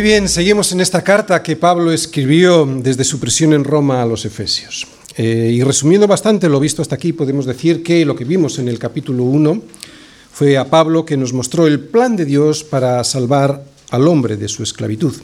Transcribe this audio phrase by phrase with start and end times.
[0.00, 4.06] Muy bien, seguimos en esta carta que Pablo escribió desde su prisión en Roma a
[4.06, 4.86] los Efesios.
[5.14, 8.68] Eh, y resumiendo bastante lo visto hasta aquí, podemos decir que lo que vimos en
[8.68, 9.62] el capítulo 1
[10.32, 14.48] fue a Pablo que nos mostró el plan de Dios para salvar al hombre de
[14.48, 15.14] su esclavitud.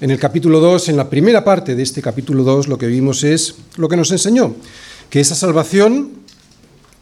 [0.00, 3.24] En el capítulo 2, en la primera parte de este capítulo 2, lo que vimos
[3.24, 4.54] es lo que nos enseñó,
[5.10, 6.12] que esa salvación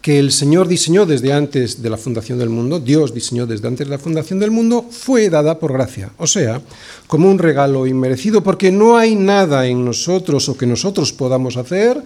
[0.08, 3.86] que el Señor diseñó desde antes de la fundación del mundo, Dios diseñó desde antes
[3.86, 6.62] de la fundación del mundo, fue dada por gracia, o sea,
[7.06, 12.02] como un regalo inmerecido, porque no hay nada en nosotros o que nosotros podamos hacer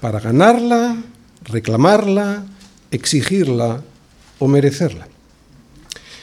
[0.00, 1.02] para ganarla,
[1.42, 2.44] reclamarla,
[2.92, 3.82] exigirla
[4.38, 5.08] o merecerla.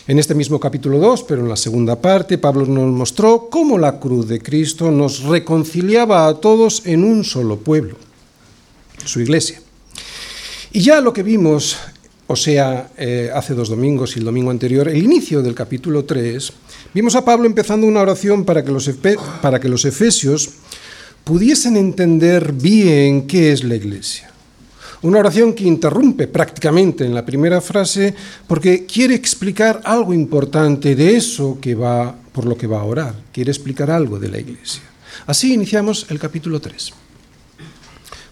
[0.07, 3.99] En este mismo capítulo 2, pero en la segunda parte, Pablo nos mostró cómo la
[3.99, 7.97] cruz de Cristo nos reconciliaba a todos en un solo pueblo,
[9.03, 9.59] su iglesia.
[10.71, 11.77] Y ya lo que vimos,
[12.27, 16.53] o sea, eh, hace dos domingos y el domingo anterior, el inicio del capítulo 3,
[16.93, 18.87] vimos a Pablo empezando una oración para que los,
[19.41, 20.49] para que los efesios
[21.23, 24.29] pudiesen entender bien qué es la iglesia.
[25.01, 28.13] Una oración que interrumpe prácticamente en la primera frase
[28.45, 33.15] porque quiere explicar algo importante de eso que va por lo que va a orar,
[33.33, 34.83] quiere explicar algo de la iglesia.
[35.25, 36.93] Así iniciamos el capítulo 3.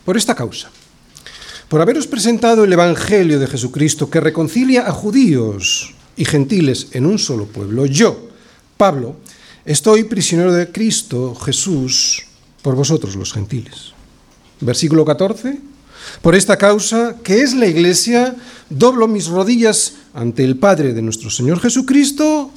[0.06, 0.70] Por esta causa,
[1.70, 7.20] por haberos presentado el Evangelio de Jesucristo que reconcilia a judíos y gentiles en un
[7.20, 8.30] solo pueblo, yo,
[8.78, 9.18] Pablo,
[9.66, 12.26] estoy prisionero de Cristo Jesús
[12.62, 13.92] por vosotros los gentiles.
[14.62, 15.60] Versículo 14.
[16.22, 18.36] Por esta causa, que es la iglesia,
[18.70, 22.50] doblo mis rodillas ante el Padre de nuestro Señor Jesucristo,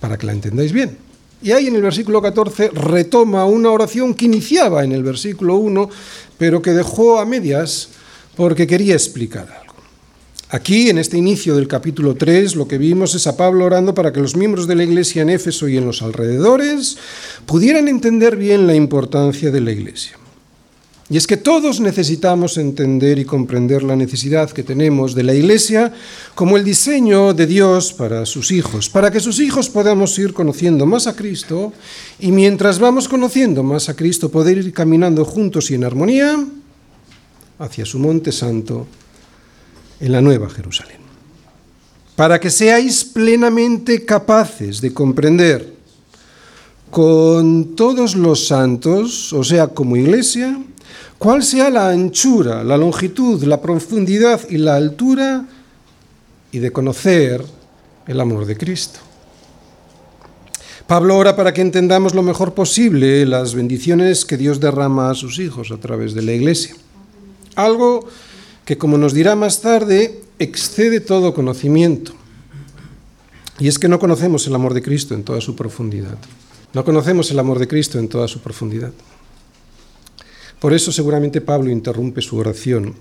[0.00, 1.07] para que la entendáis bien.
[1.42, 5.88] Y ahí en el versículo 14 retoma una oración que iniciaba en el versículo 1,
[6.36, 7.90] pero que dejó a medias
[8.36, 9.74] porque quería explicar algo.
[10.50, 14.12] Aquí, en este inicio del capítulo 3, lo que vimos es a Pablo orando para
[14.12, 16.96] que los miembros de la iglesia en Éfeso y en los alrededores
[17.44, 20.16] pudieran entender bien la importancia de la iglesia.
[21.10, 25.90] Y es que todos necesitamos entender y comprender la necesidad que tenemos de la Iglesia
[26.34, 30.84] como el diseño de Dios para sus hijos, para que sus hijos podamos ir conociendo
[30.84, 31.72] más a Cristo
[32.18, 36.44] y mientras vamos conociendo más a Cristo poder ir caminando juntos y en armonía
[37.58, 38.86] hacia su monte santo
[40.00, 40.98] en la nueva Jerusalén.
[42.16, 45.72] Para que seáis plenamente capaces de comprender
[46.90, 50.58] con todos los santos, o sea, como iglesia,
[51.18, 55.44] cuál sea la anchura, la longitud, la profundidad y la altura,
[56.52, 57.44] y de conocer
[58.06, 59.00] el amor de Cristo.
[60.86, 65.38] Pablo ora para que entendamos lo mejor posible las bendiciones que Dios derrama a sus
[65.38, 66.74] hijos a través de la iglesia.
[67.56, 68.08] Algo
[68.64, 72.12] que, como nos dirá más tarde, excede todo conocimiento.
[73.58, 76.16] Y es que no conocemos el amor de Cristo en toda su profundidad.
[76.72, 78.92] No conocemos el amor de Cristo en toda su profundidad.
[80.60, 82.94] Por eso seguramente Pablo interrumpe su oración,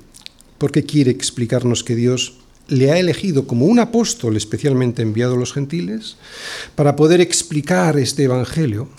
[0.57, 2.35] porque quiere explicarnos que Dios
[2.67, 6.17] le ha elegido como un apóstol especialmente enviado a los gentiles
[6.75, 8.89] para poder explicar este Evangelio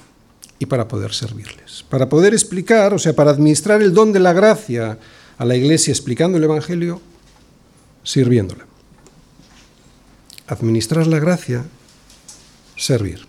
[0.59, 1.85] y para poder servirles.
[1.89, 4.99] Para poder explicar, o sea, para administrar el don de la gracia
[5.37, 7.01] a la iglesia explicando el Evangelio,
[8.03, 8.67] sirviéndola.
[10.49, 11.65] Administrar la gracia,
[12.77, 13.27] servir.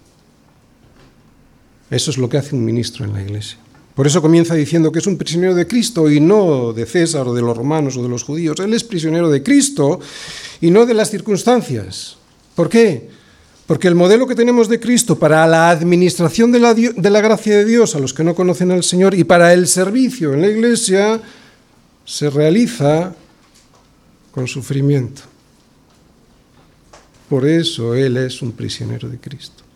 [1.91, 3.57] Eso es lo que hace un ministro en la iglesia.
[3.99, 7.33] Por eso comienza diciendo que es un prisionero de Cristo y no de César o
[7.33, 8.57] de los romanos o de los judíos.
[8.61, 9.99] Él es prisionero de Cristo
[10.61, 12.15] y no de las circunstancias.
[12.55, 13.09] ¿Por qué?
[13.67, 17.57] Porque el modelo que tenemos de Cristo para la administración de la, de la, gracia
[17.57, 20.47] de Dios a los que no conocen al Señor y para el servicio en la
[20.47, 21.21] iglesia
[22.05, 23.13] se realiza
[24.31, 25.23] con sufrimiento.
[27.27, 29.69] Por eso Él es un prisionero de Cristo.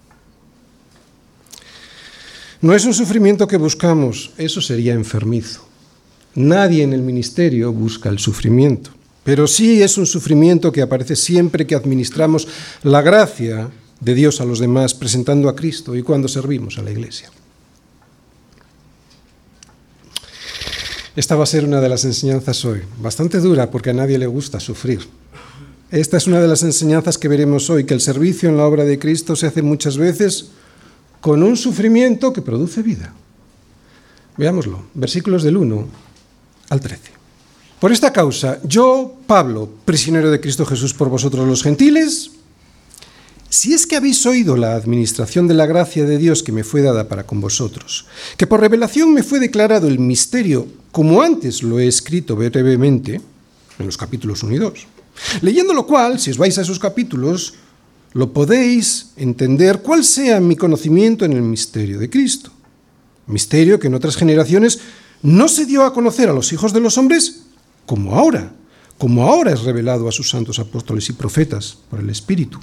[2.63, 5.65] No es un sufrimiento que buscamos, eso sería enfermizo.
[6.33, 8.91] Nadie en el ministerio busca el sufrimiento,
[9.25, 12.47] pero sí es un sufrimiento que aparece siempre que administramos
[12.83, 13.69] la gracia
[13.99, 17.29] de Dios a los demás, presentando a Cristo y cuando servimos a la iglesia.
[21.17, 24.27] Esta va a ser una de las enseñanzas hoy, bastante dura porque a nadie le
[24.27, 25.01] gusta sufrir.
[25.91, 28.85] Esta es una de las enseñanzas que veremos hoy, que el servicio en la obra
[28.85, 30.51] de Cristo se hace muchas veces
[31.23, 33.13] con un sufrimiento que produce vida.
[34.35, 35.87] Veámoslo, versículos del 1
[36.67, 36.99] al 13.
[37.79, 42.31] Por esta causa, yo, Pablo, prisionero de Cristo Jesús por vosotros los gentiles,
[43.47, 46.81] si es que habéis oído la administración de la gracia de Dios que me fue
[46.81, 48.05] dada para con vosotros,
[48.35, 53.21] que por revelación me fue declarado el misterio, como antes lo he escrito brevemente,
[53.79, 54.87] en los capítulos 1 y 2,
[55.39, 57.53] leyendo lo cual, si os vais a esos capítulos,
[58.13, 62.51] lo podéis entender cuál sea mi conocimiento en el misterio de Cristo.
[63.25, 64.79] Misterio que en otras generaciones
[65.23, 67.43] no se dio a conocer a los hijos de los hombres
[67.85, 68.53] como ahora,
[68.97, 72.59] como ahora es revelado a sus santos apóstoles y profetas por el Espíritu.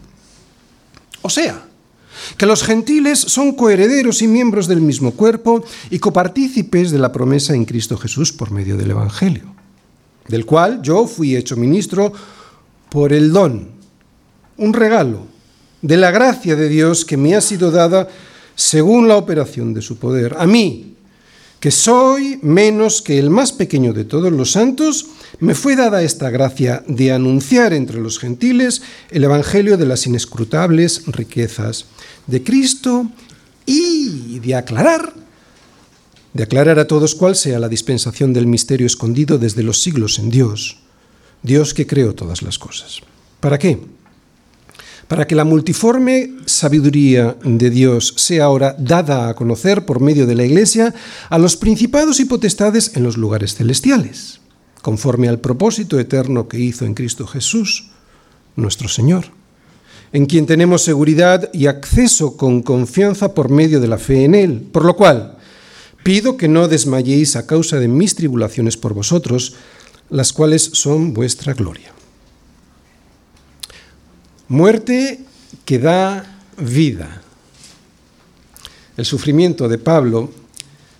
[1.22, 1.66] O sea,
[2.36, 7.54] que los gentiles son coherederos y miembros del mismo cuerpo y copartícipes de la promesa
[7.54, 9.44] en Cristo Jesús por medio del Evangelio,
[10.28, 12.12] del cual yo fui hecho ministro
[12.88, 13.70] por el don,
[14.56, 15.29] un regalo
[15.82, 18.08] de la gracia de Dios que me ha sido dada
[18.54, 20.36] según la operación de su poder.
[20.38, 20.94] A mí,
[21.60, 25.06] que soy menos que el más pequeño de todos los santos,
[25.40, 31.02] me fue dada esta gracia de anunciar entre los gentiles el Evangelio de las inescrutables
[31.06, 31.86] riquezas
[32.26, 33.10] de Cristo
[33.66, 35.12] y de aclarar,
[36.32, 40.30] de aclarar a todos cuál sea la dispensación del misterio escondido desde los siglos en
[40.30, 40.78] Dios,
[41.42, 43.00] Dios que creó todas las cosas.
[43.40, 43.78] ¿Para qué?
[45.10, 50.36] Para que la multiforme sabiduría de Dios sea ahora dada a conocer por medio de
[50.36, 50.94] la Iglesia
[51.28, 54.38] a los principados y potestades en los lugares celestiales,
[54.82, 57.90] conforme al propósito eterno que hizo en Cristo Jesús,
[58.54, 59.32] nuestro Señor
[60.12, 64.68] en quien tenemos seguridad y acceso con confianza por medio de la fe en Él.
[64.72, 65.38] Por lo cual,
[66.02, 69.54] pido que no desmayéis a causa de mis tribulaciones por vosotros,
[70.08, 71.92] las cuales son vuestra gloria.
[74.50, 75.20] Muerte
[75.64, 76.26] que da
[76.58, 77.22] vida.
[78.96, 80.28] El sufrimiento de Pablo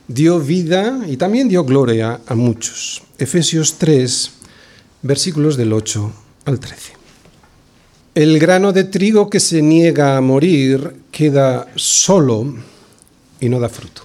[0.07, 3.03] dio vida y también dio gloria a muchos.
[3.19, 4.31] Efesios 3,
[5.03, 6.13] versículos del 8
[6.45, 6.93] al 13.
[8.15, 12.55] El grano de trigo que se niega a morir queda solo
[13.41, 14.03] y no da fruto.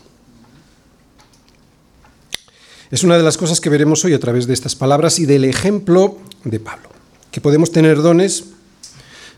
[2.90, 5.46] Es una de las cosas que veremos hoy a través de estas palabras y del
[5.46, 6.90] ejemplo de Pablo,
[7.30, 8.55] que podemos tener dones,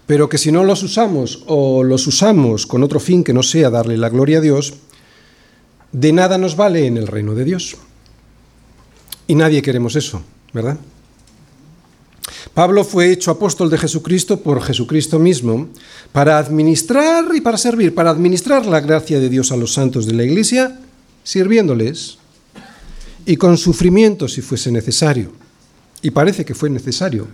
[0.08, 3.70] pero que si no los usamos o los usamos con otro fin que no sea
[3.70, 4.74] darle la gloria a Dios,
[5.92, 7.76] de nada nos vale en el reino de Dios.
[9.28, 10.22] Y nadie queremos eso,
[10.54, 10.78] ¿verdad?
[12.54, 15.68] Pablo fue hecho apóstol de Jesucristo por Jesucristo mismo
[16.14, 20.14] para administrar y para servir, para administrar la gracia de Dios a los santos de
[20.14, 20.80] la iglesia,
[21.24, 22.18] sirviéndoles
[23.26, 25.34] y con sufrimiento si fuese necesario.
[26.02, 27.28] Y parece que fue necesario.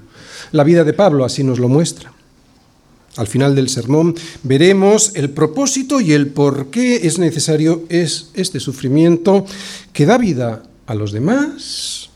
[0.51, 2.11] La vida de Pablo así nos lo muestra.
[3.15, 8.59] Al final del sermón veremos el propósito y el por qué es necesario es este
[8.59, 9.45] sufrimiento
[9.93, 12.09] que da vida a los demás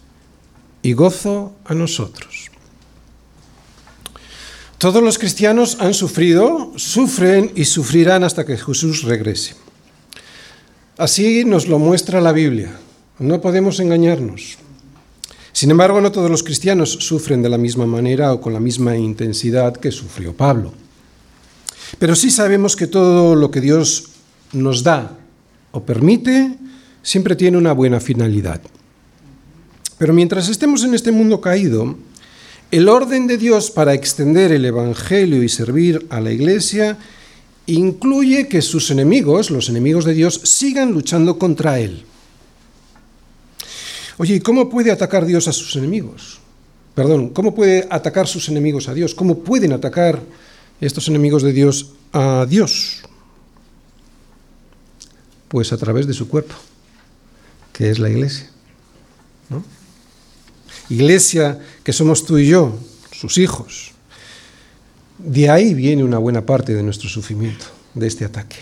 [0.81, 2.49] y gozo a nosotros.
[4.79, 9.55] Todos los cristianos han sufrido, sufren y sufrirán hasta que Jesús regrese.
[10.97, 12.79] Así nos lo muestra la Biblia.
[13.19, 14.57] No podemos engañarnos.
[15.51, 18.95] Sin embargo, no todos los cristianos sufren de la misma manera o con la misma
[18.95, 20.73] intensidad que sufrió Pablo.
[21.99, 24.09] Pero sí sabemos que todo lo que Dios
[24.53, 25.17] nos da
[25.71, 26.55] o permite
[27.01, 28.61] siempre tiene una buena finalidad.
[29.97, 31.95] Pero mientras estemos en este mundo caído,
[32.69, 36.97] el orden de Dios para extender el Evangelio y servir a la Iglesia
[37.65, 42.03] incluye que sus enemigos, los enemigos de Dios, sigan luchando contra Él.
[44.17, 46.39] Oye, ¿y cómo puede atacar Dios a sus enemigos?
[46.95, 49.13] Perdón, ¿cómo puede atacar sus enemigos a Dios?
[49.13, 50.19] ¿Cómo pueden atacar
[50.81, 53.03] estos enemigos de Dios a Dios?
[55.47, 56.55] Pues a través de su cuerpo,
[57.73, 58.49] que es la Iglesia.
[60.89, 62.77] iglesia que somos tú y yo,
[63.11, 63.91] sus hijos.
[65.17, 68.57] De ahí viene una buena parte de nuestro sufrimiento, de este ataque.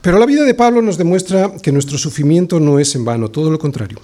[0.00, 3.50] Pero la vida de Pablo nos demuestra que nuestro sufrimiento no es en vano, todo
[3.50, 4.00] lo contrario.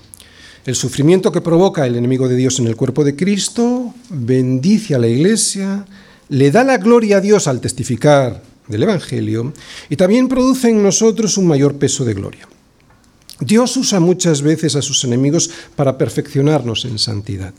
[0.67, 4.99] El sufrimiento que provoca el enemigo de Dios en el cuerpo de Cristo bendice a
[4.99, 5.85] la iglesia,
[6.29, 9.53] le da la gloria a Dios al testificar del Evangelio
[9.89, 12.49] y también produce en nosotros un mayor peso de gloria.
[13.41, 17.53] Dios usa muchas veces a sus enemigos para perfeccionarnos en santidad.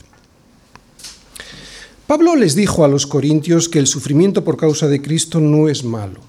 [2.06, 5.84] Pablo les dijo a los corintios que el sufrimiento por causa de Cristo no es
[5.84, 6.20] malo,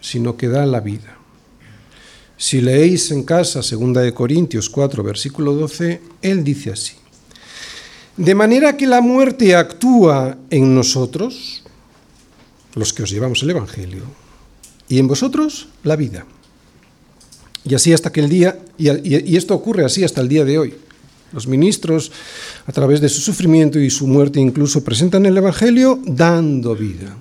[0.00, 1.16] sino que da la vida.
[2.36, 6.94] Si leéis en casa 2 de Corintios 4 versículo 12, él dice así:
[8.16, 11.64] De manera que la muerte actúa en nosotros,
[12.74, 14.02] los que os llevamos el evangelio,
[14.88, 16.24] y en vosotros la vida.
[17.64, 20.74] Y así hasta que el día, y, esto ocurre así hasta el día de hoy.
[21.32, 22.12] Los ministros,
[22.66, 27.16] a través de su sufrimiento y su muerte, incluso presentan el Evangelio dando vida.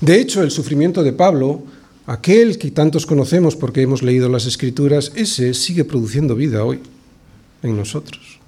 [0.00, 1.62] De hecho, el sufrimiento de Pablo,
[2.06, 6.80] aquel que tantos conocemos porque hemos leído las Escrituras, ese sigue produciendo vida hoy
[7.64, 8.38] en nosotros.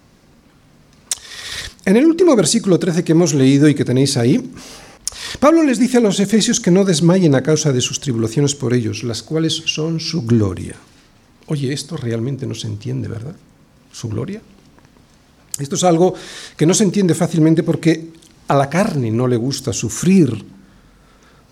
[1.85, 4.51] En el último versículo 13 que hemos leído y que tenéis ahí,
[5.41, 8.75] Pablo les dice a los efesios que no desmayen a causa de sus tribulaciones por
[8.75, 10.77] ellos, las cuales son su gloria.
[11.47, 13.37] Oye, esto realmente no se entiende, ¿verdad?
[13.93, 14.41] ¿Su gloria?
[15.59, 16.15] Esto es algo
[16.57, 18.11] que no se entiende fácilmente porque
[18.49, 20.45] a la carne no le gusta sufrir.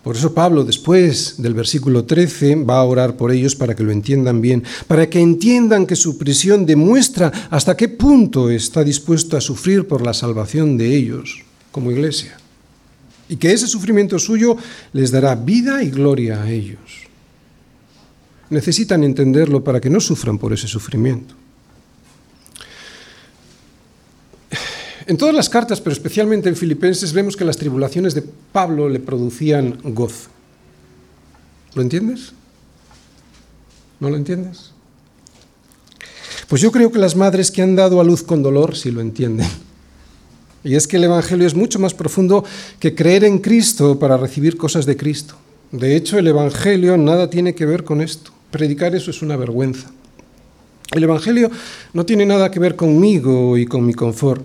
[0.05, 3.91] Por eso Pablo, después del versículo 13, va a orar por ellos para que lo
[3.91, 9.41] entiendan bien, para que entiendan que su prisión demuestra hasta qué punto está dispuesto a
[9.41, 12.37] sufrir por la salvación de ellos como iglesia.
[13.29, 14.57] Y que ese sufrimiento suyo
[14.93, 17.09] les dará vida y gloria a ellos.
[18.51, 21.33] Necesitan entenderlo para que no sufran por ese sufrimiento.
[25.07, 28.99] En todas las cartas, pero especialmente en Filipenses, vemos que las tribulaciones de Pablo le
[28.99, 30.29] producían gozo.
[31.75, 32.33] ¿Lo entiendes?
[33.99, 34.71] ¿No lo entiendes?
[36.47, 39.01] Pues yo creo que las madres que han dado a luz con dolor sí lo
[39.01, 39.47] entienden.
[40.63, 42.43] Y es que el Evangelio es mucho más profundo
[42.79, 45.35] que creer en Cristo para recibir cosas de Cristo.
[45.71, 48.31] De hecho, el Evangelio nada tiene que ver con esto.
[48.49, 49.91] Predicar eso es una vergüenza.
[50.91, 51.51] El Evangelio
[51.93, 54.43] no tiene nada que ver conmigo y con mi confort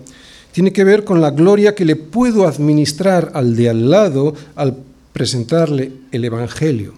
[0.51, 4.77] tiene que ver con la gloria que le puedo administrar al de al lado al
[5.13, 6.93] presentarle el Evangelio.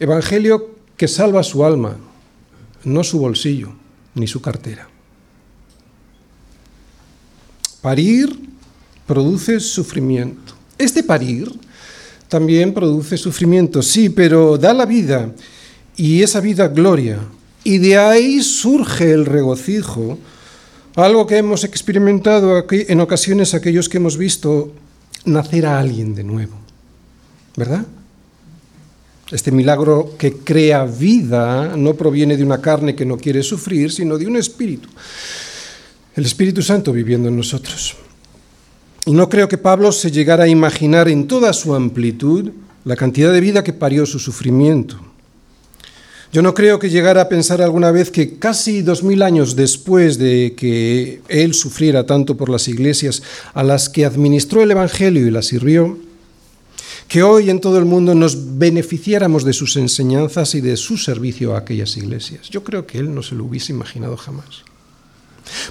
[0.00, 1.96] Evangelio que salva su alma,
[2.84, 3.72] no su bolsillo
[4.14, 4.88] ni su cartera.
[7.80, 8.38] Parir
[9.06, 10.54] produce sufrimiento.
[10.78, 11.50] Este parir
[12.28, 15.32] también produce sufrimiento, sí, pero da la vida
[15.96, 17.18] y esa vida gloria.
[17.64, 20.18] Y de ahí surge el regocijo
[20.96, 24.72] algo que hemos experimentado aquí, en ocasiones aquellos que hemos visto
[25.24, 26.56] nacer a alguien de nuevo,
[27.56, 27.86] ¿verdad?
[29.30, 34.18] Este milagro que crea vida no proviene de una carne que no quiere sufrir, sino
[34.18, 34.88] de un espíritu.
[36.14, 37.96] El Espíritu Santo viviendo en nosotros.
[39.06, 42.50] Y no creo que Pablo se llegara a imaginar en toda su amplitud
[42.84, 45.11] la cantidad de vida que parió su sufrimiento.
[46.32, 50.16] Yo no creo que llegara a pensar alguna vez que casi dos mil años después
[50.16, 53.22] de que él sufriera tanto por las iglesias
[53.52, 55.98] a las que administró el Evangelio y las sirvió,
[57.06, 61.54] que hoy en todo el mundo nos beneficiáramos de sus enseñanzas y de su servicio
[61.54, 62.48] a aquellas iglesias.
[62.48, 64.62] Yo creo que él no se lo hubiese imaginado jamás.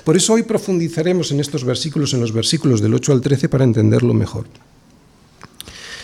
[0.03, 3.63] Por eso hoy profundizaremos en estos versículos, en los versículos del 8 al 13, para
[3.63, 4.45] entenderlo mejor.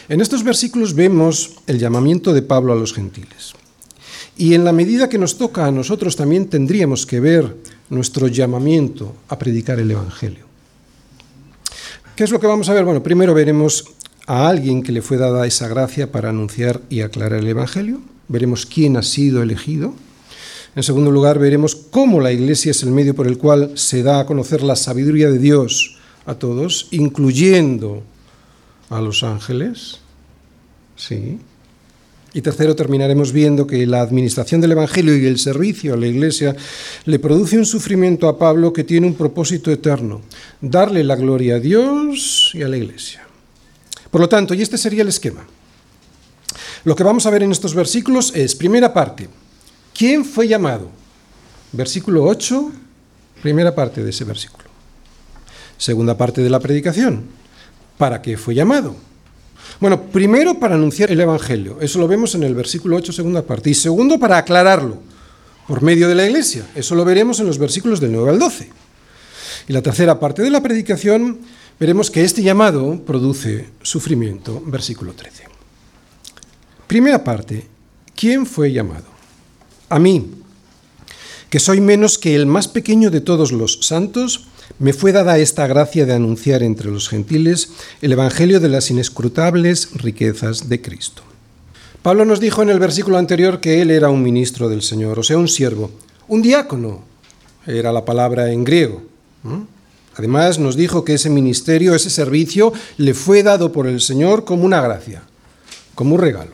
[0.10, 3.54] En estos versículos vemos el llamamiento de Pablo a los gentiles.
[4.38, 7.56] Y en la medida que nos toca a nosotros también tendríamos que ver
[7.90, 10.46] nuestro llamamiento a predicar el Evangelio.
[12.16, 12.84] ¿Qué es lo que vamos a ver?
[12.86, 13.86] Bueno, primero veremos
[14.28, 18.02] a alguien que le fue dada esa gracia para anunciar y aclarar el Evangelio.
[18.28, 19.94] Veremos quién ha sido elegido.
[20.76, 24.20] En segundo lugar, veremos cómo la Iglesia es el medio por el cual se da
[24.20, 28.04] a conocer la sabiduría de Dios a todos, incluyendo
[28.90, 30.00] a los ángeles.
[30.96, 31.40] Sí.
[32.34, 36.56] Y tercero, terminaremos viendo que la administración del Evangelio y el servicio a la Iglesia
[37.06, 40.22] le produce un sufrimiento a Pablo que tiene un propósito eterno,
[40.62, 43.26] darle la gloria a Dios y a la Iglesia.
[44.12, 45.46] Por lo tanto, y este sería el esquema.
[46.84, 49.30] Lo que vamos a ver en estos versículos es, primera parte,
[49.94, 50.90] ¿quién fue llamado?
[51.72, 52.72] Versículo 8,
[53.42, 54.66] primera parte de ese versículo.
[55.78, 57.26] Segunda parte de la predicación,
[57.98, 58.96] ¿para qué fue llamado?
[59.80, 63.70] Bueno, primero para anunciar el Evangelio, eso lo vemos en el versículo 8, segunda parte,
[63.70, 64.98] y segundo para aclararlo
[65.68, 68.70] por medio de la iglesia, eso lo veremos en los versículos del 9 al 12.
[69.68, 71.40] Y la tercera parte de la predicación
[71.80, 75.44] veremos que este llamado produce sufrimiento, versículo 13.
[76.88, 77.68] Primera parte,
[78.16, 79.06] ¿quién fue llamado?
[79.90, 80.32] A mí,
[81.50, 84.48] que soy menos que el más pequeño de todos los santos,
[84.80, 87.70] me fue dada esta gracia de anunciar entre los gentiles
[88.02, 91.24] el Evangelio de las inescrutables riquezas de Cristo.
[92.02, 95.24] Pablo nos dijo en el versículo anterior que él era un ministro del Señor, o
[95.24, 95.92] sea, un siervo,
[96.28, 97.04] un diácono,
[97.66, 99.02] era la palabra en griego.
[100.16, 104.64] Además nos dijo que ese ministerio, ese servicio, le fue dado por el Señor como
[104.64, 105.24] una gracia,
[105.96, 106.52] como un regalo.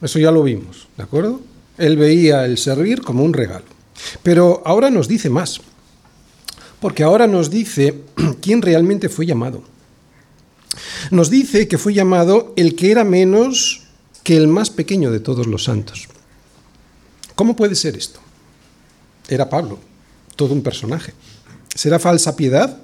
[0.00, 1.40] Eso ya lo vimos, ¿de acuerdo?
[1.78, 3.64] Él veía el servir como un regalo.
[4.22, 5.60] Pero ahora nos dice más
[6.82, 8.02] porque ahora nos dice
[8.42, 9.62] quién realmente fue llamado.
[11.12, 13.84] Nos dice que fue llamado el que era menos
[14.24, 16.08] que el más pequeño de todos los santos.
[17.36, 18.18] ¿Cómo puede ser esto?
[19.28, 19.78] Era Pablo,
[20.34, 21.14] todo un personaje.
[21.72, 22.78] ¿Será falsa piedad?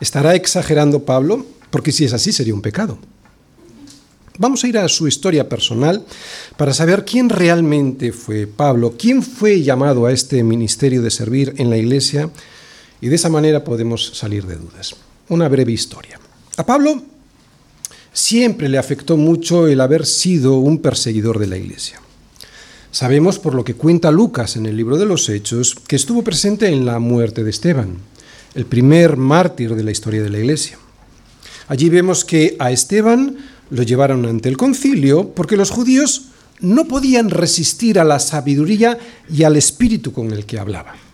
[0.00, 1.46] ¿Estará exagerando Pablo?
[1.70, 2.98] Porque si es así sería un pecado.
[4.38, 6.04] Vamos a ir a su historia personal
[6.56, 11.70] para saber quién realmente fue Pablo, quién fue llamado a este ministerio de servir en
[11.70, 12.30] la iglesia
[13.00, 14.96] Y de esa manera podemos salir de dudas.
[15.28, 16.18] Una breve historia.
[16.56, 17.02] A Pablo
[18.12, 22.00] siempre le afectó mucho el haber sido un perseguidor de la iglesia.
[22.90, 26.68] Sabemos por lo que cuenta Lucas en el libro de los Hechos que estuvo presente
[26.68, 27.98] en la muerte de Esteban,
[28.54, 30.78] el primer mártir de la historia de la iglesia.
[31.68, 33.36] Allí vemos que a Esteban
[33.70, 36.28] lo llevaron ante el concilio porque los judíos
[36.60, 38.98] no podían resistir a la sabiduría
[39.30, 41.07] y al espíritu con el que hablaba.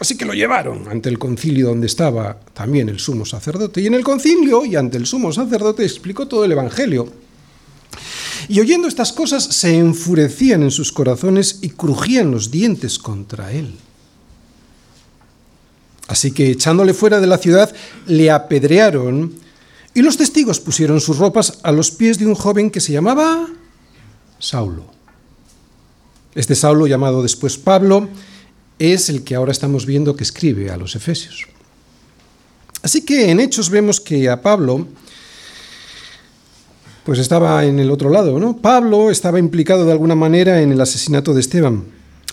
[0.00, 3.80] Así que lo llevaron ante el concilio donde estaba también el sumo sacerdote.
[3.80, 7.12] Y en el concilio y ante el sumo sacerdote explicó todo el Evangelio.
[8.48, 13.74] Y oyendo estas cosas se enfurecían en sus corazones y crujían los dientes contra él.
[16.06, 17.74] Así que echándole fuera de la ciudad,
[18.06, 19.34] le apedrearon
[19.94, 23.46] y los testigos pusieron sus ropas a los pies de un joven que se llamaba
[24.38, 24.86] Saulo.
[26.34, 28.08] Este Saulo, llamado después Pablo,
[28.78, 31.46] es el que ahora estamos viendo que escribe a los Efesios.
[32.82, 34.86] Así que en Hechos vemos que a Pablo,
[37.04, 38.56] pues estaba en el otro lado, ¿no?
[38.56, 41.84] Pablo estaba implicado de alguna manera en el asesinato de Esteban.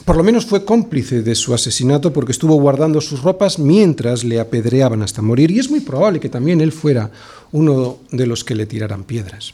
[0.06, 4.40] Por lo menos fue cómplice de su asesinato porque estuvo guardando sus ropas mientras le
[4.40, 7.10] apedreaban hasta morir y es muy probable que también él fuera
[7.52, 9.54] uno de los que le tiraran piedras.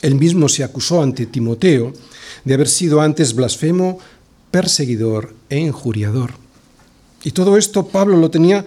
[0.00, 1.92] Él mismo se acusó ante Timoteo
[2.44, 3.98] de haber sido antes blasfemo,
[4.50, 6.32] perseguidor e injuriador.
[7.22, 8.64] Y todo esto Pablo lo tenía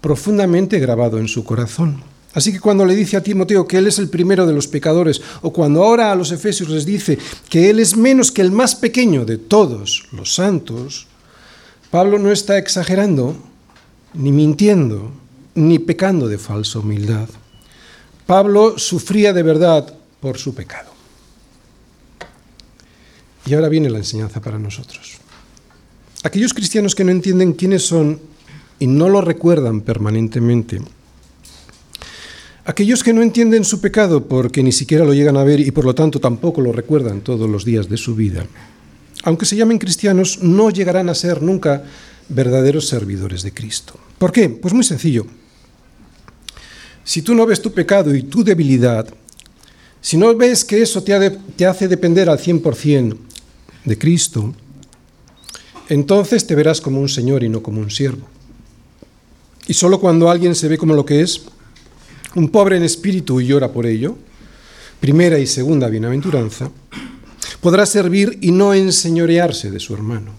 [0.00, 2.02] profundamente grabado en su corazón.
[2.34, 5.20] Así que cuando le dice a Timoteo que él es el primero de los pecadores,
[5.42, 8.74] o cuando ahora a los efesios les dice que él es menos que el más
[8.74, 11.06] pequeño de todos los santos,
[11.90, 13.36] Pablo no está exagerando,
[14.14, 15.12] ni mintiendo,
[15.54, 17.28] ni pecando de falsa humildad.
[18.26, 20.90] Pablo sufría de verdad por su pecado.
[23.44, 25.21] Y ahora viene la enseñanza para nosotros.
[26.22, 28.20] Aquellos cristianos que no entienden quiénes son
[28.78, 30.80] y no lo recuerdan permanentemente,
[32.64, 35.84] aquellos que no entienden su pecado porque ni siquiera lo llegan a ver y por
[35.84, 38.46] lo tanto tampoco lo recuerdan todos los días de su vida,
[39.24, 41.84] aunque se llamen cristianos, no llegarán a ser nunca
[42.28, 43.94] verdaderos servidores de Cristo.
[44.18, 44.48] ¿Por qué?
[44.48, 45.26] Pues muy sencillo.
[47.04, 49.12] Si tú no ves tu pecado y tu debilidad,
[50.00, 53.16] si no ves que eso te, hace depender al 100%
[53.84, 54.54] de Cristo,
[55.88, 58.26] entonces te verás como un Señor y no como un siervo.
[59.66, 61.42] Y solo cuando alguien se ve como lo que es,
[62.34, 64.16] un pobre en espíritu y llora por ello,
[65.00, 66.70] primera y segunda bienaventuranza,
[67.60, 70.32] podrá servir y no enseñorearse de su hermano.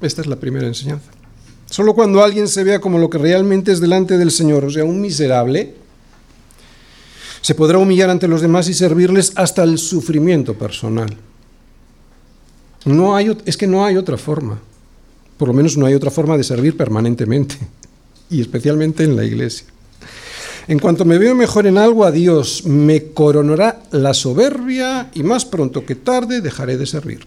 [0.00, 1.10] Esta es la primera enseñanza.
[1.66, 4.84] Solo cuando alguien se vea como lo que realmente es delante del Señor, o sea,
[4.84, 5.74] un miserable,
[7.40, 11.16] se podrá humillar ante los demás y servirles hasta el sufrimiento personal.
[12.84, 14.58] No hay, es que no hay otra forma.
[15.36, 17.56] Por lo menos no hay otra forma de servir permanentemente,
[18.30, 19.66] y especialmente en la iglesia.
[20.68, 25.44] En cuanto me veo mejor en algo, a Dios me coronará la soberbia y más
[25.44, 27.26] pronto que tarde dejaré de servir.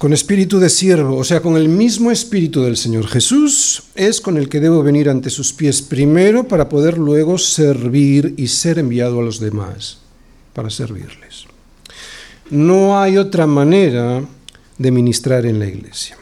[0.00, 4.38] con espíritu de siervo, o sea, con el mismo espíritu del Señor Jesús, es con
[4.38, 9.20] el que debo venir ante sus pies primero para poder luego servir y ser enviado
[9.20, 9.98] a los demás,
[10.54, 11.49] para servirles.
[12.50, 14.22] No hay otra manera
[14.78, 16.16] de ministrar en la iglesia.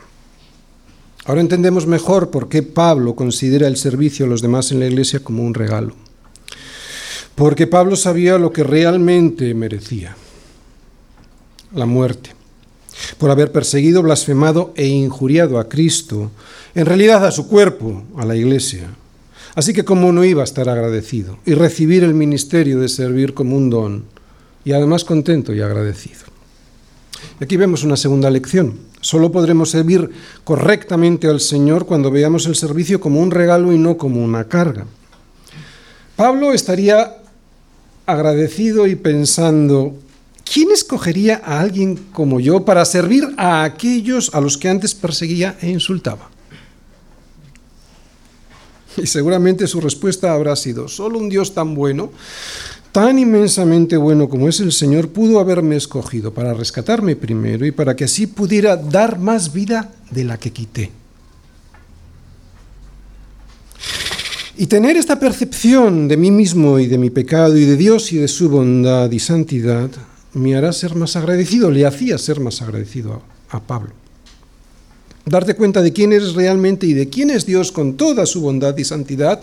[1.24, 5.20] Ahora entendemos mejor por qué Pablo considera el servicio a los demás en la iglesia
[5.20, 5.94] como un regalo.
[7.34, 10.16] Porque Pablo sabía lo que realmente merecía,
[11.74, 12.38] la muerte
[13.18, 16.30] por haber perseguido, blasfemado e injuriado a Cristo,
[16.74, 18.90] en realidad a su cuerpo, a la iglesia.
[19.54, 23.56] Así que cómo no iba a estar agradecido y recibir el ministerio de servir como
[23.56, 24.04] un don,
[24.64, 26.20] y además contento y agradecido.
[27.40, 28.78] Y aquí vemos una segunda lección.
[29.00, 30.10] Solo podremos servir
[30.44, 34.86] correctamente al Señor cuando veamos el servicio como un regalo y no como una carga.
[36.16, 37.16] Pablo estaría
[38.06, 39.94] agradecido y pensando,
[40.50, 45.56] ¿quién escogería a alguien como yo para servir a aquellos a los que antes perseguía
[45.60, 46.30] e insultaba?
[48.96, 52.10] Y seguramente su respuesta habrá sido, solo un Dios tan bueno,
[52.92, 57.94] tan inmensamente bueno como es el Señor, pudo haberme escogido para rescatarme primero y para
[57.94, 60.90] que así pudiera dar más vida de la que quité.
[64.56, 68.16] Y tener esta percepción de mí mismo y de mi pecado y de Dios y
[68.16, 69.88] de su bondad y santidad
[70.34, 73.92] me hará ser más agradecido, le hacía ser más agradecido a, Pablo.
[75.28, 78.76] Darte cuenta de quién eres realmente y de quién es Dios con toda su bondad
[78.78, 79.42] y santidad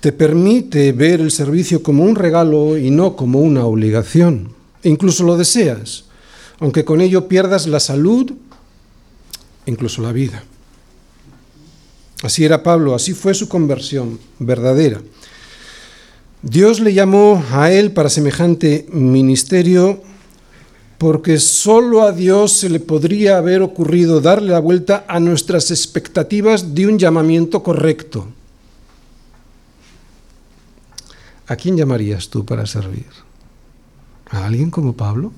[0.00, 4.54] te permite ver el servicio como un regalo y no como una obligación.
[4.82, 6.04] Incluso lo deseas,
[6.58, 8.32] aunque con ello pierdas la salud
[9.66, 10.42] incluso la vida.
[12.22, 15.00] Así era Pablo, así fue su conversión verdadera.
[16.42, 20.02] Dios le llamó a él para semejante ministerio
[21.00, 26.74] porque solo a Dios se le podría haber ocurrido darle la vuelta a nuestras expectativas
[26.74, 28.28] de un llamamiento correcto.
[31.46, 33.06] ¿A quién llamarías tú para servir?
[34.28, 35.32] ¿A alguien como Pablo?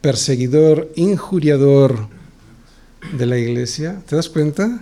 [0.00, 2.08] Perseguidor, injuriador
[3.16, 4.02] de la iglesia.
[4.08, 4.80] ¿Te das cuenta?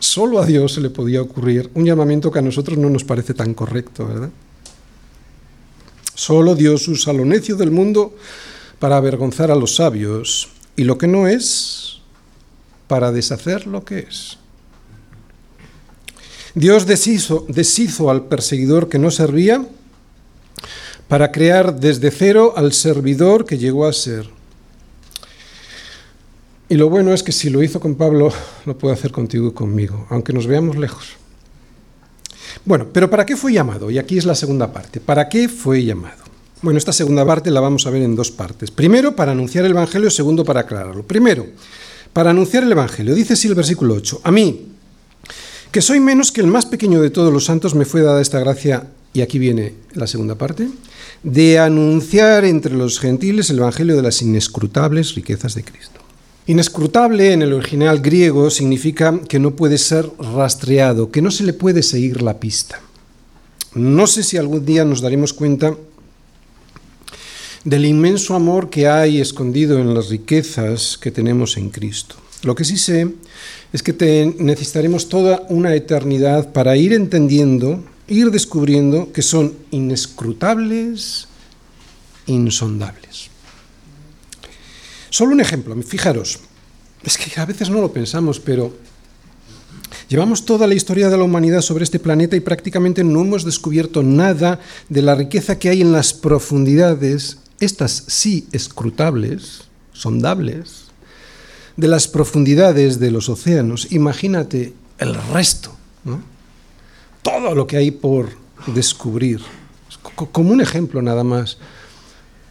[0.00, 3.32] Solo a Dios se le podía ocurrir un llamamiento que a nosotros no nos parece
[3.32, 4.30] tan correcto, ¿verdad?
[6.20, 8.14] Solo Dios usa lo necio del mundo
[8.78, 12.00] para avergonzar a los sabios y lo que no es
[12.88, 14.36] para deshacer lo que es.
[16.54, 19.66] Dios deshizo, deshizo al perseguidor que no servía
[21.08, 24.28] para crear desde cero al servidor que llegó a ser.
[26.68, 28.30] Y lo bueno es que si lo hizo con Pablo,
[28.66, 31.16] lo puede hacer contigo y conmigo, aunque nos veamos lejos.
[32.64, 33.90] Bueno, pero ¿para qué fue llamado?
[33.90, 35.00] Y aquí es la segunda parte.
[35.00, 36.24] ¿Para qué fue llamado?
[36.62, 38.70] Bueno, esta segunda parte la vamos a ver en dos partes.
[38.70, 41.06] Primero, para anunciar el Evangelio, segundo, para aclararlo.
[41.06, 41.46] Primero,
[42.12, 43.14] para anunciar el Evangelio.
[43.14, 44.20] Dice así el versículo 8.
[44.24, 44.66] A mí,
[45.70, 48.40] que soy menos que el más pequeño de todos los santos, me fue dada esta
[48.40, 50.68] gracia, y aquí viene la segunda parte,
[51.22, 55.99] de anunciar entre los gentiles el Evangelio de las inescrutables riquezas de Cristo.
[56.50, 61.52] Inescrutable en el original griego significa que no puede ser rastreado, que no se le
[61.52, 62.80] puede seguir la pista.
[63.72, 65.76] No sé si algún día nos daremos cuenta
[67.62, 72.16] del inmenso amor que hay escondido en las riquezas que tenemos en Cristo.
[72.42, 73.08] Lo que sí sé
[73.72, 81.28] es que necesitaremos toda una eternidad para ir entendiendo, ir descubriendo que son inescrutables,
[82.26, 83.29] insondables.
[85.10, 86.38] Solo un ejemplo, fijaros,
[87.02, 88.72] es que a veces no lo pensamos, pero
[90.08, 94.04] llevamos toda la historia de la humanidad sobre este planeta y prácticamente no hemos descubierto
[94.04, 100.84] nada de la riqueza que hay en las profundidades, estas sí escrutables, sondables,
[101.76, 103.90] de las profundidades de los océanos.
[103.90, 105.72] Imagínate el resto,
[107.22, 108.28] todo lo que hay por
[108.66, 109.40] descubrir,
[110.14, 111.58] como un ejemplo nada más.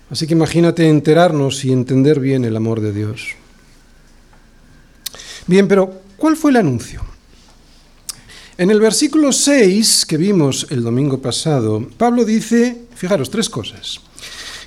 [0.10, 3.36] Así que imagínate enterarnos y entender bien el amor de Dios.
[5.46, 7.02] Bien, pero ¿cuál fue el anuncio?
[8.58, 14.02] En el versículo 6 que vimos el domingo pasado, Pablo dice, fijaros, tres cosas.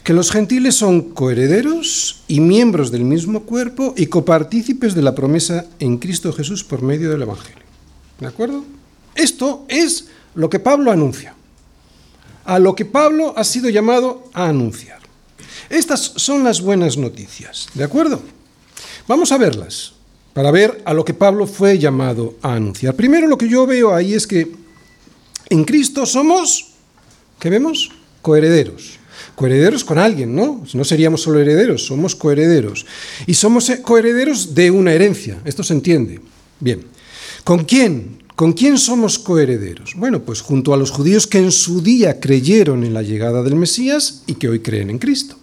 [0.02, 5.66] Que los gentiles son coherederos y miembros del mismo cuerpo y copartícipes de la promesa
[5.78, 7.62] en Cristo Jesús por medio del Evangelio.
[8.18, 8.64] ¿De acuerdo?
[9.14, 11.34] Esto es lo que Pablo anuncia.
[12.44, 15.01] A lo que Pablo ha sido llamado a anunciar.
[15.72, 18.20] Estas son las buenas noticias, ¿de acuerdo?
[19.08, 19.94] Vamos a verlas
[20.34, 22.94] para ver a lo que Pablo fue llamado a anunciar.
[22.94, 24.52] Primero lo que yo veo ahí es que
[25.48, 26.74] en Cristo somos,
[27.38, 27.90] ¿qué vemos?
[28.20, 28.98] Coherederos.
[29.34, 30.62] Coherederos con alguien, ¿no?
[30.74, 32.84] No seríamos solo herederos, somos coherederos.
[33.26, 36.20] Y somos coherederos de una herencia, esto se entiende.
[36.60, 36.84] Bien,
[37.44, 38.22] ¿con quién?
[38.36, 39.94] ¿Con quién somos coherederos?
[39.96, 43.56] Bueno, pues junto a los judíos que en su día creyeron en la llegada del
[43.56, 45.38] Mesías y que hoy creen en Cristo.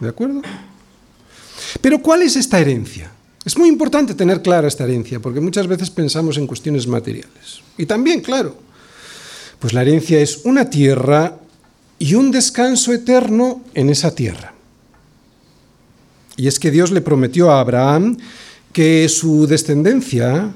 [0.00, 0.42] ¿De acuerdo?
[1.80, 3.10] Pero ¿cuál es esta herencia?
[3.44, 7.60] Es muy importante tener clara esta herencia, porque muchas veces pensamos en cuestiones materiales.
[7.76, 8.56] Y también, claro,
[9.58, 11.36] pues la herencia es una tierra
[11.98, 14.54] y un descanso eterno en esa tierra.
[16.36, 18.16] Y es que Dios le prometió a Abraham
[18.72, 20.52] que su descendencia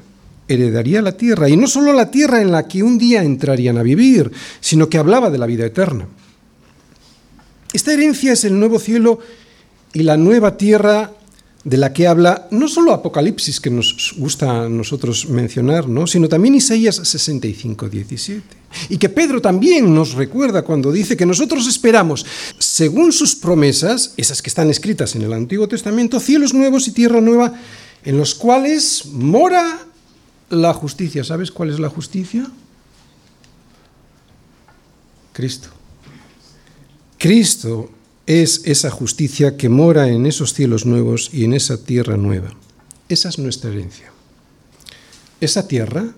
[0.49, 3.83] heredaría la tierra, y no solo la tierra en la que un día entrarían a
[3.83, 6.09] vivir, sino que hablaba de la vida eterna.
[7.72, 9.18] Esta herencia es el nuevo cielo
[9.92, 11.12] y la nueva tierra
[11.64, 16.07] de la que habla no solo Apocalipsis, que nos gusta a nosotros mencionar, ¿no?
[16.07, 18.42] sino también Isaías 65, 17.
[18.88, 22.24] Y que Pedro también nos recuerda cuando dice que nosotros esperamos,
[22.59, 27.20] según sus promesas, esas que están escritas en el Antiguo Testamento, cielos nuevos y tierra
[27.20, 27.54] nueva,
[28.04, 29.81] en los cuales mora
[30.48, 31.24] la justicia.
[31.24, 32.46] ¿Sabes cuál es la justicia?
[35.33, 35.77] Cristo.
[37.18, 37.90] Cristo
[38.26, 42.50] es esa justicia que mora en esos cielos nuevos y en esa tierra nueva.
[43.09, 44.12] Esa es nuestra herencia.
[45.40, 46.14] Esa tierra,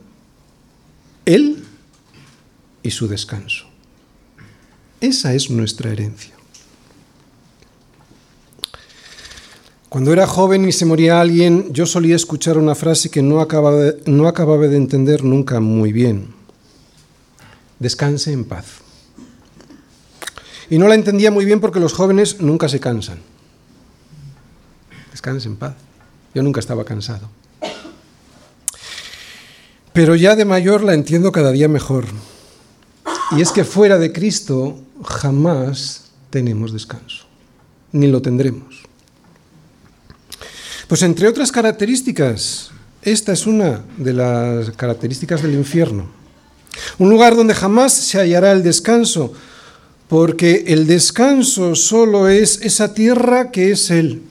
[1.25, 1.65] Él
[2.83, 3.65] y su descanso.
[5.01, 6.35] Esa es nuestra herencia.
[9.89, 13.77] Cuando era joven y se moría alguien, yo solía escuchar una frase que no acababa
[13.77, 16.35] de, no acababa de entender nunca muy bien.
[17.79, 18.67] Descanse en paz.
[20.71, 23.19] Y no la entendía muy bien porque los jóvenes nunca se cansan.
[25.11, 25.75] Descansen en paz.
[26.33, 27.29] Yo nunca estaba cansado.
[29.93, 32.07] Pero ya de mayor la entiendo cada día mejor.
[33.33, 37.27] Y es que fuera de Cristo jamás tenemos descanso,
[37.93, 38.83] ni lo tendremos.
[40.87, 42.71] Pues entre otras características,
[43.03, 46.09] esta es una de las características del infierno.
[46.99, 49.33] Un lugar donde jamás se hallará el descanso,
[50.11, 54.23] porque el descanso solo es esa tierra que es Él.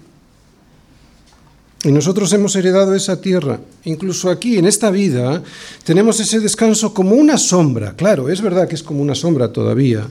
[1.86, 3.62] Y nosotros hemos heredado esa tierra.
[3.86, 5.42] Incluso aquí, en esta vida,
[5.86, 7.96] tenemos ese descanso como una sombra.
[7.96, 10.06] Claro, es verdad que es como una sombra todavía.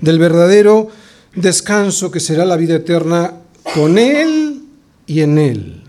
[0.00, 0.88] Del verdadero
[1.36, 3.32] descanso que será la vida eterna
[3.76, 4.60] con Él
[5.06, 5.82] y en Él.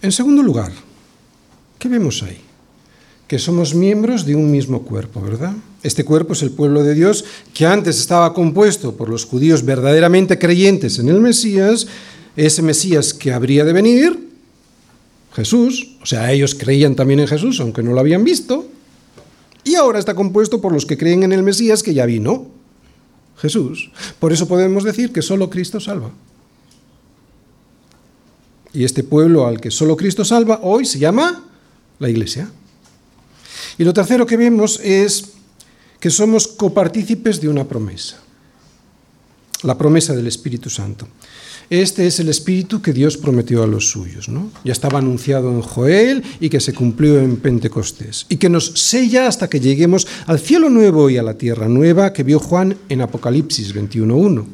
[0.00, 0.72] En segundo lugar,
[1.78, 2.40] ¿qué vemos ahí?
[3.28, 5.52] Que somos miembros de un mismo cuerpo, ¿verdad?
[5.84, 10.38] Este cuerpo es el pueblo de Dios que antes estaba compuesto por los judíos verdaderamente
[10.38, 11.86] creyentes en el Mesías
[12.36, 14.30] ese Mesías que habría de venir,
[15.34, 18.66] Jesús, o sea, ellos creían también en Jesús, aunque no lo habían visto,
[19.62, 22.46] y ahora está compuesto por los que creen en el Mesías que ya vino,
[23.36, 23.90] Jesús.
[24.18, 26.10] Por eso podemos decir que solo Cristo salva.
[28.72, 31.44] Y este pueblo al que solo Cristo salva hoy se llama
[31.98, 32.50] la Iglesia.
[33.78, 35.33] Y lo tercero que vemos es
[36.04, 38.20] que somos copartícipes de una promesa,
[39.62, 41.08] la promesa del Espíritu Santo.
[41.70, 44.28] Este es el espíritu que Dios prometió a los suyos.
[44.28, 44.50] ¿no?
[44.64, 48.26] Ya estaba anunciado en Joel y que se cumplió en Pentecostés.
[48.28, 52.12] Y que nos sella hasta que lleguemos al cielo nuevo y a la tierra nueva
[52.12, 54.44] que vio Juan en Apocalipsis 21.1.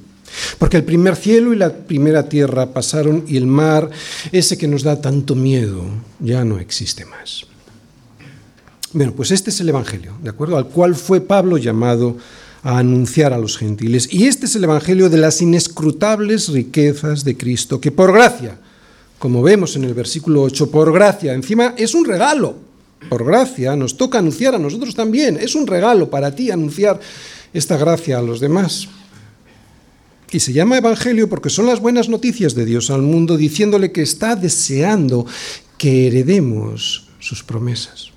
[0.57, 3.91] Porque el primer cielo y la primera tierra pasaron y el mar,
[4.31, 5.83] ese que nos da tanto miedo,
[6.21, 7.50] ya no existe más.
[8.93, 10.57] Bueno, pues este es el Evangelio, ¿de acuerdo?
[10.57, 12.17] Al cual fue Pablo llamado
[12.65, 14.09] a anunciar a los gentiles.
[14.13, 18.59] Y este es el Evangelio de las inescrutables riquezas de Cristo, que por gracia,
[19.19, 22.57] como vemos en el versículo 8, por gracia, encima es un regalo,
[23.09, 26.99] por gracia nos toca anunciar a nosotros también, es un regalo para ti anunciar
[27.53, 28.89] esta gracia a los demás.
[30.33, 34.03] Y se llama Evangelio porque son las buenas noticias de Dios al mundo diciéndole que
[34.03, 35.27] está deseando
[35.79, 38.11] que heredemos sus promesas.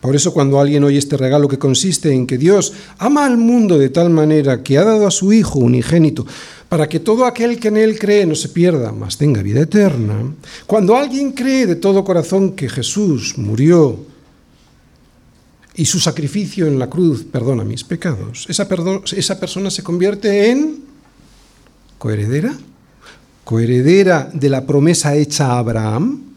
[0.00, 3.78] Por eso cuando alguien oye este regalo que consiste en que Dios ama al mundo
[3.78, 6.26] de tal manera que ha dado a su Hijo unigénito,
[6.68, 10.32] para que todo aquel que en Él cree no se pierda, mas tenga vida eterna,
[10.66, 13.98] cuando alguien cree de todo corazón que Jesús murió
[15.74, 18.66] y su sacrificio en la cruz perdona mis pecados, esa,
[19.16, 20.84] esa persona se convierte en
[21.98, 22.54] coheredera,
[23.44, 26.29] coheredera de la promesa hecha a Abraham,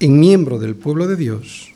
[0.00, 1.68] en miembro del pueblo de Dios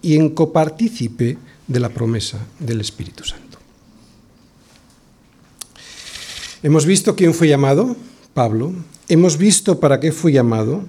[0.00, 1.38] y en copartícipe
[1.68, 3.58] de la promesa del Espíritu Santo.
[6.62, 7.94] Hemos visto quién fue llamado,
[8.34, 8.72] Pablo,
[9.08, 10.82] hemos visto para qué fue llamado,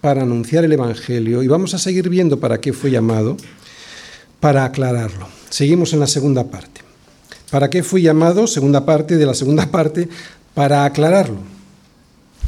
[0.00, 3.36] para anunciar el Evangelio, y vamos a seguir viendo para qué fue llamado,
[4.40, 5.26] para aclararlo.
[5.48, 6.82] Seguimos en la segunda parte.
[7.50, 8.46] ¿Para qué fue llamado?
[8.46, 10.08] Segunda parte de la segunda parte,
[10.52, 11.53] para aclararlo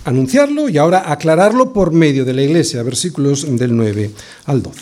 [0.07, 4.12] anunciarlo y ahora aclararlo por medio de la Iglesia, versículos del 9
[4.45, 4.81] al 12.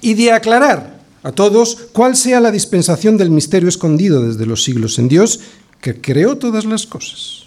[0.00, 5.00] Y de aclarar a todos cuál sea la dispensación del misterio escondido desde los siglos
[5.00, 5.40] en Dios,
[5.80, 7.46] que creó todas las cosas,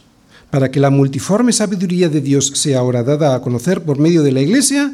[0.49, 4.33] para que la multiforme sabiduría de Dios sea ahora dada a conocer por medio de
[4.33, 4.93] la Iglesia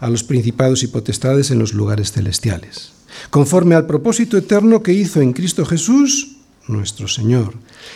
[0.00, 2.92] a los principados y potestades en los lugares celestiales,
[3.30, 6.39] conforme al propósito eterno que hizo en Cristo Jesús,
[6.70, 7.54] nuestro Señor,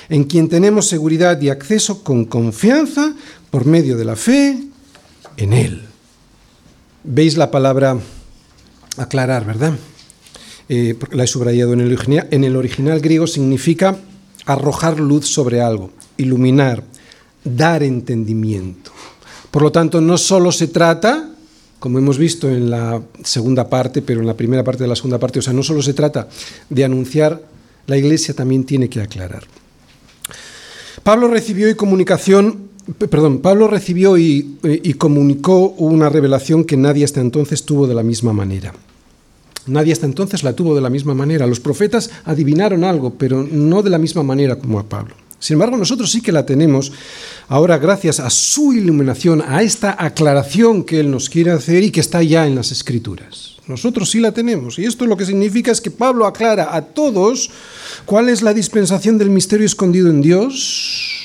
[0.09, 3.15] en quien tenemos seguridad y acceso con confianza
[3.51, 4.59] por medio de la fe
[5.37, 5.83] en Él.
[7.05, 7.99] Veis la palabra
[8.97, 9.75] aclarar, ¿verdad?
[10.69, 13.97] Eh, la he subrayado en el, original, en el original griego, significa
[14.47, 16.83] arrojar luz sobre algo, iluminar,
[17.45, 18.93] dar entendimiento.
[19.51, 21.31] Por lo tanto, no solo se trata,
[21.79, 25.19] como hemos visto en la segunda parte, pero en la primera parte de la segunda
[25.19, 26.29] parte, o sea, no solo se trata
[26.71, 27.43] de anunciar
[27.87, 29.45] la Iglesia también tiene que aclarar.
[31.03, 32.71] Pablo recibió y comunicación,
[33.11, 34.57] perdón, Pablo recibió y,
[34.97, 38.73] comunicó una revelación que nadie hasta entonces tuvo de la misma manera.
[39.67, 41.47] Nadie hasta entonces la tuvo de la misma manera.
[41.47, 45.15] Los profetas adivinaron algo, pero no de la misma manera como a Pablo.
[45.39, 46.91] Sin embargo, nosotros sí que la tenemos
[47.49, 52.01] ahora gracias a su iluminación, a esta aclaración que Él nos quiere hacer y que
[52.01, 53.54] está ya en las Escrituras.
[53.67, 54.79] Nosotros sí la tenemos.
[54.79, 57.51] Y esto lo que significa es que Pablo aclara a todos
[58.05, 61.23] cuál es la dispensación del misterio escondido en Dios.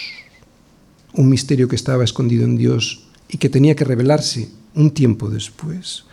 [1.14, 6.06] Un misterio que estaba escondido en Dios y que tenía que revelarse un tiempo después.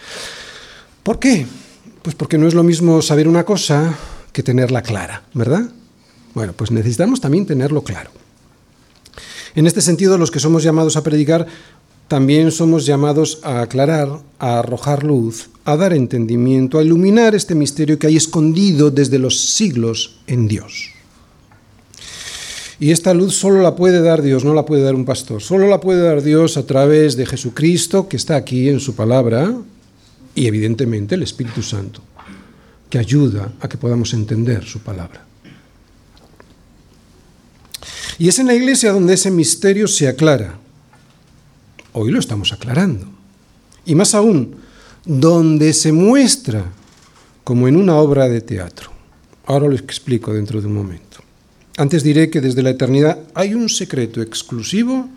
[1.03, 1.47] ¿Por qué?
[2.03, 3.97] Pues porque no es lo mismo saber una cosa
[4.33, 5.71] que tenerla clara, ¿verdad?
[6.35, 8.11] Bueno, pues necesitamos también tenerlo claro.
[9.55, 11.47] En este sentido, los que somos llamados a predicar,
[12.09, 17.99] también somos llamados a aclarar, a arrojar luz, a dar entendimiento, a iluminar este misterio
[17.99, 20.93] que hay escondido desde los siglos en Dios.
[22.79, 25.43] Y esta luz solo la puede dar Dios, no la puede dar un pastor.
[25.43, 29.55] Solo la puede dar Dios a través de Jesucristo, que está aquí en su palabra,
[30.35, 32.03] y evidentemente el Espíritu Santo,
[32.91, 35.25] que ayuda a que podamos entender su palabra.
[38.19, 40.59] Y es en la iglesia donde ese misterio se aclara.
[41.99, 43.07] Hoy lo estamos aclarando.
[43.87, 44.57] Y más aún,
[45.07, 46.71] donde se muestra
[47.43, 48.91] como en una obra de teatro.
[49.47, 51.21] Ahora lo explico dentro de un momento.
[51.79, 55.09] Antes diré que desde la eternidad hay un secreto exclusivo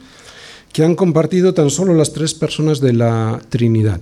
[0.72, 4.00] que han compartido tan solo las tres personas de la Trinidad.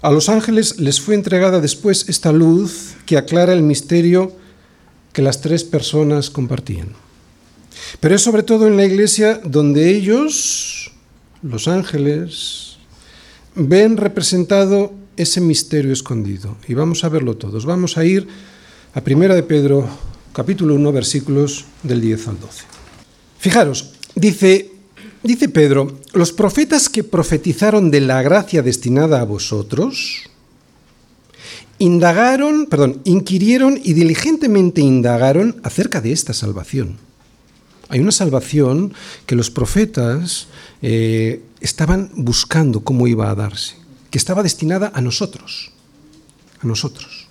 [0.00, 4.30] A los ángeles les fue entregada después esta luz que aclara el misterio
[5.12, 6.90] que las tres personas compartían.
[7.98, 10.91] Pero es sobre todo en la iglesia donde ellos,
[11.42, 12.76] los ángeles,
[13.54, 16.56] ven representado ese misterio escondido.
[16.68, 17.66] Y vamos a verlo todos.
[17.66, 18.26] Vamos a ir
[18.94, 19.88] a Primera de Pedro,
[20.32, 22.64] capítulo 1, versículos del 10 al 12.
[23.38, 24.70] Fijaros, dice,
[25.22, 30.30] dice Pedro, los profetas que profetizaron de la gracia destinada a vosotros,
[31.78, 36.98] indagaron, perdón, inquirieron y diligentemente indagaron acerca de esta salvación
[37.92, 38.94] hay una salvación
[39.26, 40.46] que los profetas
[40.80, 43.74] eh, estaban buscando cómo iba a darse,
[44.08, 45.72] que estaba destinada a nosotros,
[46.62, 47.28] a nosotros.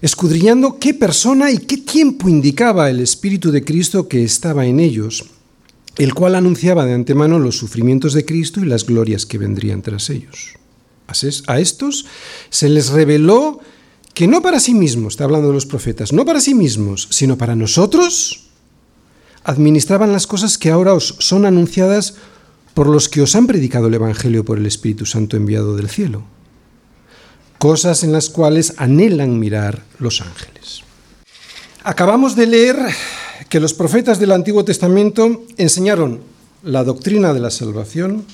[0.00, 5.26] Escudriñando qué persona y qué tiempo indicaba el Espíritu de Cristo que estaba en ellos,
[5.98, 10.08] el cual anunciaba de antemano los sufrimientos de Cristo y las glorias que vendrían tras
[10.08, 10.54] ellos.
[11.46, 12.06] A estos
[12.48, 13.60] se les reveló
[14.14, 17.36] que no para sí mismos, está hablando de los profetas, no para sí mismos, sino
[17.36, 18.43] para nosotros,
[19.44, 22.14] administraban las cosas que ahora os son anunciadas
[22.74, 26.24] por los que os han predicado el Evangelio por el Espíritu Santo enviado del cielo,
[27.58, 30.82] cosas en las cuales anhelan mirar los ángeles.
[31.84, 32.76] Acabamos de leer
[33.48, 36.20] que los profetas del Antiguo Testamento enseñaron
[36.62, 38.24] la doctrina de la salvación,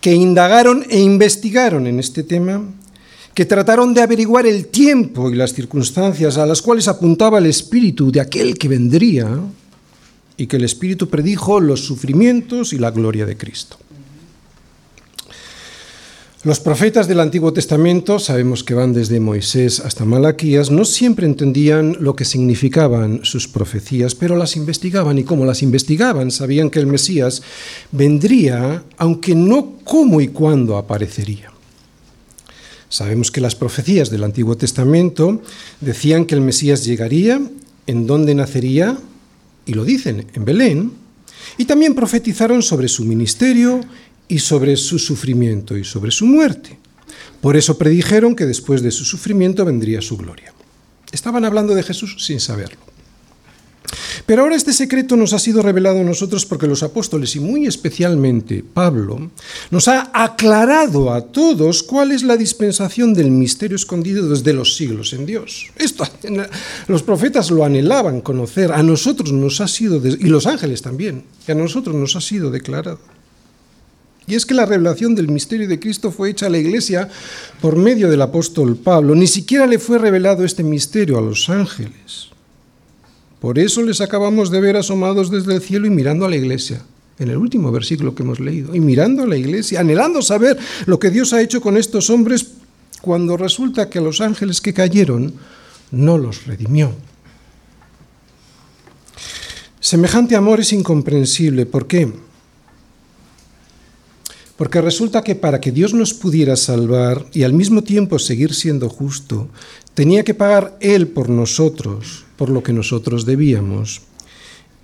[0.00, 2.62] que indagaron e investigaron en este tema,
[3.32, 8.12] que trataron de averiguar el tiempo y las circunstancias a las cuales apuntaba el espíritu
[8.12, 9.28] de aquel que vendría,
[10.36, 13.76] y que el Espíritu predijo los sufrimientos y la gloria de Cristo.
[16.44, 21.96] Los profetas del Antiguo Testamento, sabemos que van desde Moisés hasta Malaquías, no siempre entendían
[22.00, 26.86] lo que significaban sus profecías, pero las investigaban y como las investigaban sabían que el
[26.86, 27.40] Mesías
[27.92, 31.50] vendría, aunque no cómo y cuándo aparecería.
[32.90, 35.40] Sabemos que las profecías del Antiguo Testamento
[35.80, 37.40] decían que el Mesías llegaría,
[37.86, 38.98] en dónde nacería,
[39.66, 40.92] y lo dicen en Belén,
[41.58, 43.80] y también profetizaron sobre su ministerio
[44.28, 46.78] y sobre su sufrimiento y sobre su muerte.
[47.40, 50.52] Por eso predijeron que después de su sufrimiento vendría su gloria.
[51.12, 52.93] Estaban hablando de Jesús sin saberlo.
[54.26, 57.66] Pero ahora este secreto nos ha sido revelado a nosotros porque los apóstoles, y muy
[57.66, 59.30] especialmente Pablo,
[59.70, 65.12] nos ha aclarado a todos cuál es la dispensación del misterio escondido desde los siglos
[65.12, 65.70] en Dios.
[65.76, 66.06] Esto
[66.88, 71.52] los profetas lo anhelaban conocer, a nosotros nos ha sido, y los ángeles también, y
[71.52, 72.98] a nosotros nos ha sido declarado.
[74.26, 77.10] Y es que la revelación del misterio de Cristo fue hecha a la iglesia
[77.60, 79.14] por medio del apóstol Pablo.
[79.14, 82.33] Ni siquiera le fue revelado este misterio a los ángeles.
[83.44, 86.82] Por eso les acabamos de ver asomados desde el cielo y mirando a la iglesia,
[87.18, 90.98] en el último versículo que hemos leído, y mirando a la iglesia, anhelando saber lo
[90.98, 92.52] que Dios ha hecho con estos hombres
[93.02, 95.34] cuando resulta que a los ángeles que cayeron
[95.90, 96.94] no los redimió.
[99.78, 101.66] Semejante amor es incomprensible.
[101.66, 102.10] ¿Por qué?
[104.56, 108.88] Porque resulta que para que Dios nos pudiera salvar y al mismo tiempo seguir siendo
[108.88, 109.50] justo,
[109.92, 114.02] tenía que pagar Él por nosotros por lo que nosotros debíamos.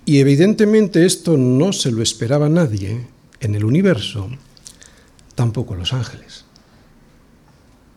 [0.05, 3.07] Y evidentemente esto no se lo esperaba nadie
[3.39, 4.29] en el universo,
[5.35, 6.45] tampoco los ángeles.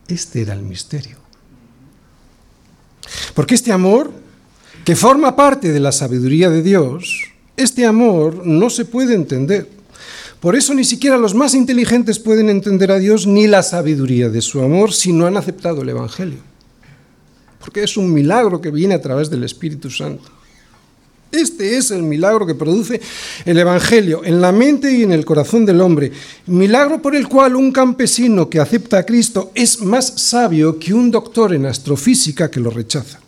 [0.09, 1.17] Este era el misterio.
[3.35, 4.11] Porque este amor,
[4.85, 7.25] que forma parte de la sabiduría de Dios,
[7.57, 9.69] este amor no se puede entender.
[10.41, 14.43] Por eso ni siquiera los más inteligentes pueden entender a Dios ni la sabiduría de
[14.43, 16.54] su amor si no han aceptado el Evangelio
[17.65, 20.25] porque es un milagro que viene a través del Espíritu Santo.
[21.33, 23.01] Este es el milagro que produce
[23.47, 26.13] el Evangelio en la mente y en el corazón del hombre.
[26.47, 31.11] Milagro por el cual un campesino que acepta a Cristo es más sabio que un
[31.11, 33.19] doctor en astrofísica que lo rechaza.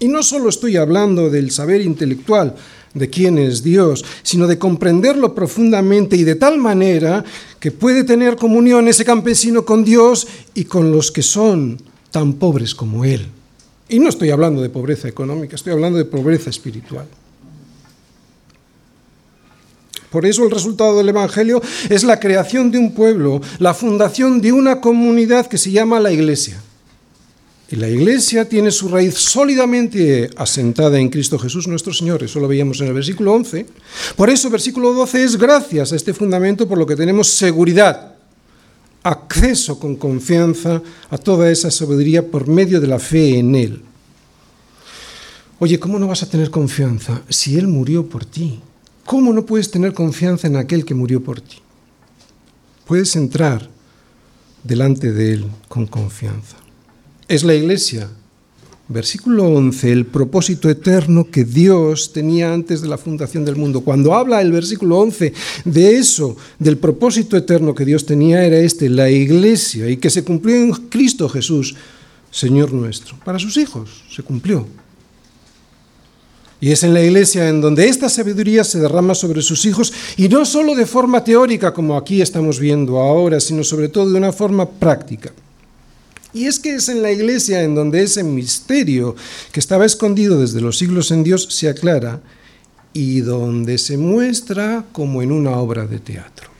[0.00, 2.56] Y no solo estoy hablando del saber intelectual,
[2.92, 7.24] de quién es Dios, sino de comprenderlo profundamente y de tal manera
[7.60, 12.74] que puede tener comunión ese campesino con Dios y con los que son tan pobres
[12.74, 13.28] como Él.
[13.90, 17.06] Y no estoy hablando de pobreza económica, estoy hablando de pobreza espiritual.
[20.10, 24.52] Por eso el resultado del Evangelio es la creación de un pueblo, la fundación de
[24.52, 26.60] una comunidad que se llama la Iglesia.
[27.70, 32.22] Y la Iglesia tiene su raíz sólidamente asentada en Cristo Jesús nuestro Señor.
[32.24, 33.66] Eso lo veíamos en el versículo 11.
[34.16, 38.09] Por eso, versículo 12 es gracias a este fundamento por lo que tenemos seguridad,
[39.02, 43.82] acceso con confianza a toda esa sabiduría por medio de la fe en Él.
[45.58, 48.60] Oye, ¿cómo no vas a tener confianza si Él murió por ti?
[49.04, 51.58] ¿Cómo no puedes tener confianza en aquel que murió por ti?
[52.86, 53.68] Puedes entrar
[54.64, 56.60] delante de Él con confianza
[57.30, 58.10] es la iglesia.
[58.92, 63.82] Versículo 11, el propósito eterno que Dios tenía antes de la fundación del mundo.
[63.82, 65.32] Cuando habla el versículo 11
[65.64, 70.24] de eso, del propósito eterno que Dios tenía, era este, la iglesia, y que se
[70.24, 71.76] cumplió en Cristo Jesús,
[72.32, 73.16] Señor nuestro.
[73.24, 74.66] Para sus hijos se cumplió.
[76.60, 80.28] Y es en la iglesia en donde esta sabiduría se derrama sobre sus hijos, y
[80.28, 84.32] no solo de forma teórica, como aquí estamos viendo ahora, sino sobre todo de una
[84.32, 85.32] forma práctica.
[86.32, 89.16] Y es que es en la iglesia en donde ese misterio
[89.52, 92.20] que estaba escondido desde los siglos en Dios se aclara
[92.92, 96.50] y donde se muestra como en una obra de teatro.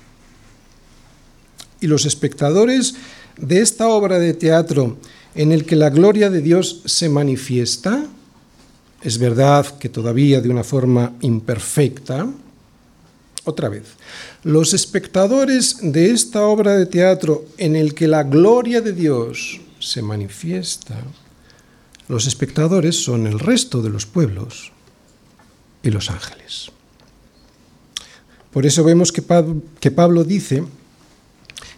[1.80, 2.94] Y los espectadores
[3.36, 4.98] de esta obra de teatro
[5.34, 8.04] en el que la gloria de Dios se manifiesta,
[9.02, 12.28] es verdad que todavía de una forma imperfecta,
[13.44, 13.84] otra vez,
[14.42, 20.02] los espectadores de esta obra de teatro en el que la gloria de Dios se
[20.02, 21.02] manifiesta,
[22.08, 24.72] los espectadores son el resto de los pueblos
[25.82, 26.70] y los ángeles.
[28.52, 30.64] Por eso vemos que Pablo, dice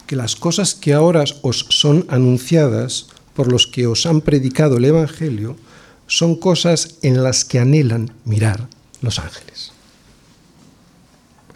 [0.07, 4.87] que las cosas que ahora os son anunciadas por los que os han predicado el
[4.87, 5.57] Evangelio
[6.07, 8.69] son cosas en las que anhelan mirar
[9.01, 9.73] los ángeles.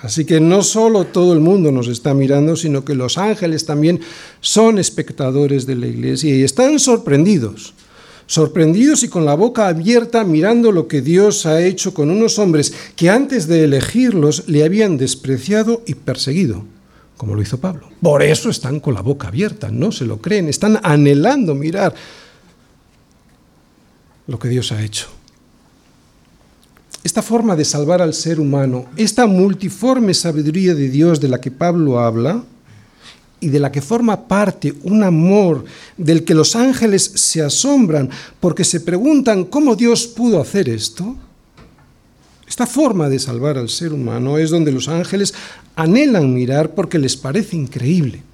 [0.06, 3.98] Así que no solo todo el mundo nos está mirando, sino que los ángeles también
[4.40, 7.74] son espectadores de la iglesia y están sorprendidos,
[8.28, 12.72] sorprendidos y con la boca abierta mirando lo que Dios ha hecho con unos hombres
[12.94, 16.62] que antes de elegirlos le habían despreciado y perseguido,
[17.16, 17.88] como lo hizo Pablo.
[18.00, 21.92] Por eso están con la boca abierta, no se lo creen, están anhelando mirar
[24.28, 25.15] lo que Dios ha hecho
[27.06, 31.52] esta forma de salvar al ser humano, esta multiforme sabiduría de Dios de la que
[31.52, 32.42] Pablo habla
[33.38, 35.64] y de la que forma parte un amor
[35.96, 41.14] del que los ángeles se asombran porque se preguntan cómo Dios pudo hacer esto,
[42.48, 45.32] esta forma de salvar al ser humano es donde los ángeles
[45.76, 48.24] anhelan mirar porque les parece increíble.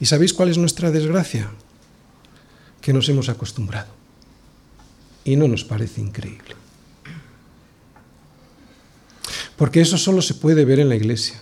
[0.00, 1.48] ¿Y sabéis cuál es nuestra desgracia?
[2.80, 3.97] Que nos hemos acostumbrado
[5.28, 6.56] y no nos parece increíble.
[9.56, 11.38] Porque eso solo se puede ver en la iglesia.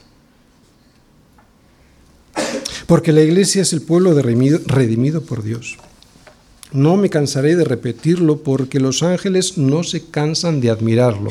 [2.87, 5.76] Porque la iglesia es el pueblo redimido por Dios.
[6.72, 11.30] No me cansaré de repetirlo porque los ángeles no se cansan de admirarlo.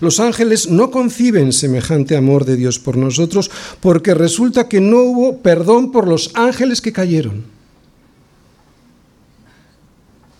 [0.00, 5.38] Los ángeles no conciben semejante amor de Dios por nosotros porque resulta que no hubo
[5.38, 7.59] perdón por los ángeles que cayeron.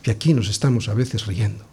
[0.05, 1.65] Y aquí nos estamos a veces riendo.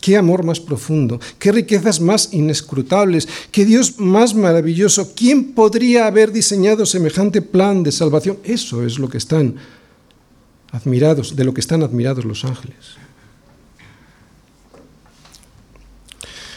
[0.00, 5.14] Qué amor más profundo, qué riquezas más inescrutables, qué Dios más maravilloso.
[5.16, 8.38] ¿Quién podría haber diseñado semejante plan de salvación?
[8.44, 9.56] Eso es lo que están
[10.70, 12.96] admirados, de lo que están admirados los ángeles.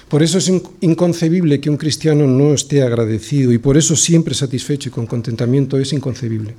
[0.09, 0.51] Por eso es
[0.81, 5.77] inconcebible que un cristiano no esté agradecido y por eso siempre satisfecho y con contentamiento
[5.77, 6.55] es inconcebible.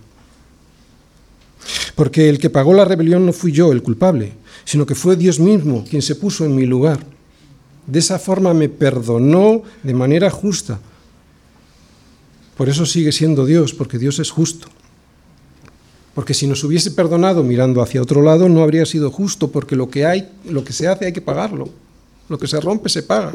[2.00, 4.32] Porque el que pagó la rebelión no fui yo el culpable,
[4.64, 7.04] sino que fue Dios mismo quien se puso en mi lugar.
[7.86, 10.80] De esa forma me perdonó de manera justa.
[12.56, 14.68] Por eso sigue siendo Dios, porque Dios es justo.
[16.14, 19.90] Porque si nos hubiese perdonado mirando hacia otro lado, no habría sido justo, porque lo
[19.90, 21.68] que hay, lo que se hace hay que pagarlo.
[22.30, 23.34] Lo que se rompe se paga.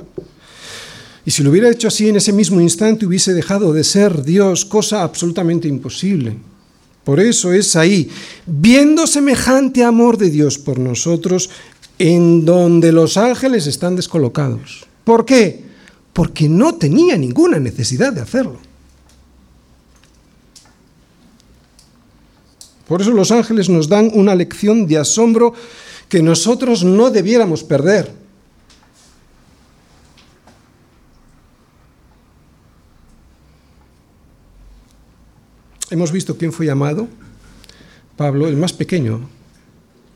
[1.23, 4.65] Y si lo hubiera hecho así en ese mismo instante, hubiese dejado de ser Dios,
[4.65, 6.35] cosa absolutamente imposible.
[7.05, 8.09] Por eso es ahí,
[8.47, 11.51] viendo semejante amor de Dios por nosotros,
[11.99, 14.87] en donde los ángeles están descolocados.
[15.03, 15.63] ¿Por qué?
[16.11, 18.59] Porque no tenía ninguna necesidad de hacerlo.
[22.87, 25.53] Por eso los ángeles nos dan una lección de asombro
[26.09, 28.11] que nosotros no debiéramos perder.
[35.89, 37.07] Hemos visto quién fue llamado,
[38.17, 39.29] Pablo, el más pequeño,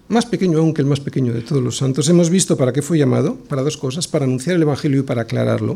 [0.08, 2.10] más pequeño aún que el más pequeño de todos los santos.
[2.10, 5.22] Hemos visto para qué fue llamado, para dos cosas, para anunciar el Evangelio y para
[5.22, 5.76] aclararlo.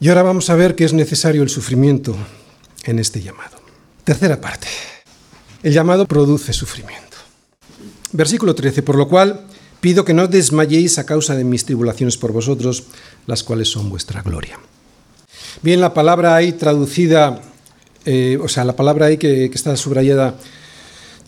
[0.00, 2.14] Y ahora vamos a ver que es necesario el sufrimiento
[2.84, 3.58] en este llamado.
[4.04, 4.68] Tercera parte.
[5.62, 7.16] El llamado produce sufrimiento.
[8.12, 9.46] Versículo 13, por lo cual
[9.80, 12.84] pido que no desmayéis a causa de mis tribulaciones por vosotros,
[13.26, 14.58] las cuales son vuestra gloria.
[15.62, 17.40] Bien, la palabra ahí traducida,
[18.04, 20.36] eh, o sea, la palabra ahí que, que está subrayada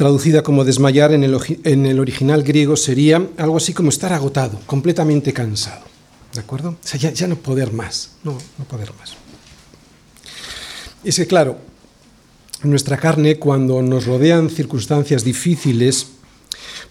[0.00, 5.82] traducida como desmayar en el, original griego sería algo así como estar agotado, completamente cansado.
[6.32, 6.70] ¿De acuerdo?
[6.70, 9.14] O sea, ya, no poder más, no, no poder más.
[11.04, 11.58] Es que, claro,
[12.62, 16.06] nuestra carne, cuando nos rodean circunstancias difíciles,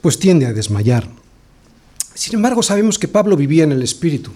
[0.02, 1.10] pues tiende a desmayar.
[2.14, 4.30] Sin embargo, sabemos que Pablo vivía en el Espíritu.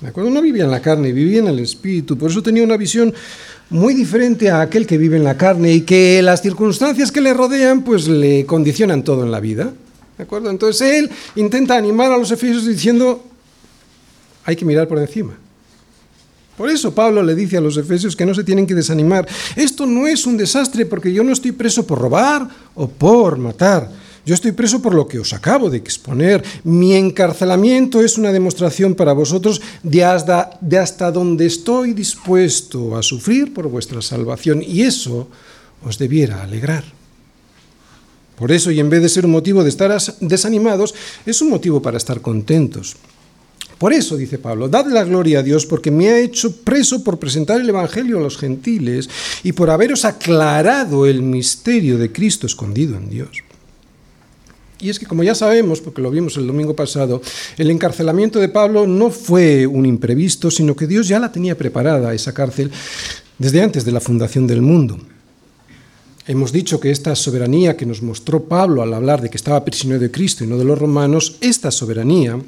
[0.00, 0.30] ¿De acuerdo?
[0.30, 2.16] No vivía en la carne, vivía en el Espíritu.
[2.16, 3.12] Por eso tenía una visión
[3.70, 7.34] muy diferente a aquel que vive en la carne y que las circunstancias que le
[7.34, 9.72] rodean pues le condicionan todo en la vida.
[10.16, 10.50] ¿De acuerdo?
[10.50, 13.24] Entonces él intenta animar a los efesios diciendo,
[14.44, 15.36] hay que mirar por encima.
[16.56, 19.28] Por eso Pablo le dice a los efesios que no se tienen que desanimar.
[19.54, 23.90] Esto no es un desastre porque yo no estoy preso por robar o por matar
[24.28, 26.44] yo estoy preso por lo que os acabo de exponer.
[26.62, 33.02] Mi encarcelamiento es una demostración para vosotros de hasta, de hasta donde estoy dispuesto a
[33.02, 34.60] sufrir por vuestra salvación.
[34.60, 35.28] Y eso
[35.82, 36.84] os debiera alegrar.
[38.36, 41.80] Por eso, y en vez de ser un motivo de estar desanimados, es un motivo
[41.80, 42.96] para estar contentos.
[43.78, 47.18] Por eso, dice Pablo, dad la gloria a Dios porque me ha hecho preso por
[47.18, 49.08] presentar el Evangelio a los gentiles
[49.42, 53.47] y por haberos aclarado el misterio de Cristo escondido en Dios.
[54.80, 57.20] Y es que, como ya sabemos, porque lo vimos el domingo pasado,
[57.56, 62.14] el encarcelamiento de Pablo no fue un imprevisto, sino que Dios ya la tenía preparada,
[62.14, 62.70] esa cárcel,
[63.38, 64.98] desde antes de la fundación del mundo.
[66.28, 70.00] Hemos dicho que esta soberanía que nos mostró Pablo al hablar de que estaba prisionero
[70.00, 72.38] de Cristo y no de los romanos, esta soberanía,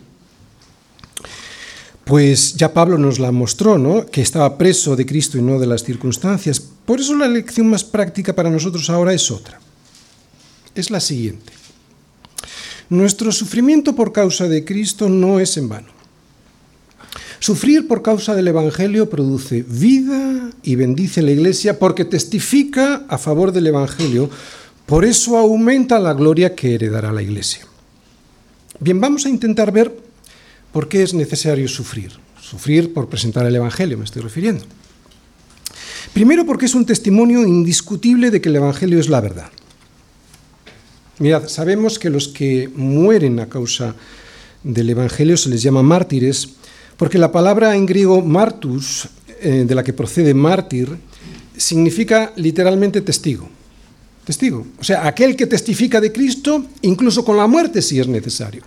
[2.05, 4.07] pues ya Pablo nos la mostró, ¿no?
[4.07, 6.61] Que estaba preso de Cristo y no de las circunstancias.
[6.61, 9.61] Por eso la lección más práctica para nosotros ahora es otra.
[10.74, 11.59] Es la siguiente.
[12.91, 15.88] Nuestro sufrimiento por causa de Cristo no es en vano.
[17.38, 23.53] Sufrir por causa del Evangelio produce vida y bendice la Iglesia porque testifica a favor
[23.53, 24.28] del Evangelio,
[24.86, 27.64] por eso aumenta la gloria que heredará la Iglesia.
[28.80, 29.97] Bien, vamos a intentar ver
[30.72, 32.12] por qué es necesario sufrir.
[32.41, 34.64] Sufrir por presentar el Evangelio, me estoy refiriendo.
[36.12, 39.51] Primero porque es un testimonio indiscutible de que el Evangelio es la verdad.
[41.20, 43.94] Mirad, sabemos que los que mueren a causa
[44.64, 46.48] del Evangelio se les llama mártires,
[46.96, 49.06] porque la palabra en griego martus,
[49.42, 50.96] eh, de la que procede mártir,
[51.54, 53.50] significa literalmente testigo.
[54.24, 54.66] Testigo.
[54.80, 58.62] O sea, aquel que testifica de Cristo, incluso con la muerte si es necesario.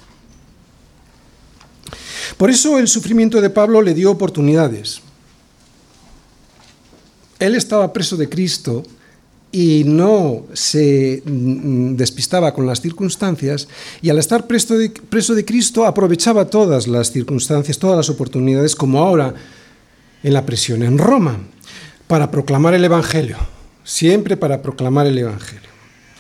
[2.38, 5.02] Por eso el sufrimiento de Pablo le dio oportunidades.
[7.40, 8.84] Él estaba preso de Cristo
[9.54, 13.68] y no se mm, despistaba con las circunstancias
[14.02, 19.36] y al estar preso de, Cristo aprovechaba todas las circunstancias, todas las oportunidades, como ahora
[20.24, 21.38] en la prisión en Roma,
[22.08, 23.38] para proclamar el Evangelio,
[23.84, 25.70] siempre para proclamar el Evangelio.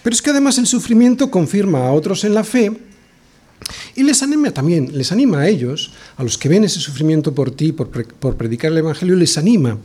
[0.03, 2.71] Pero es que además el sufrimiento confirma a otros en la fe
[3.95, 7.49] y les anima también, les anima a ellos, a los que ven ese sufrimiento por
[7.49, 9.79] ti, por predicar el Evangelio, les anima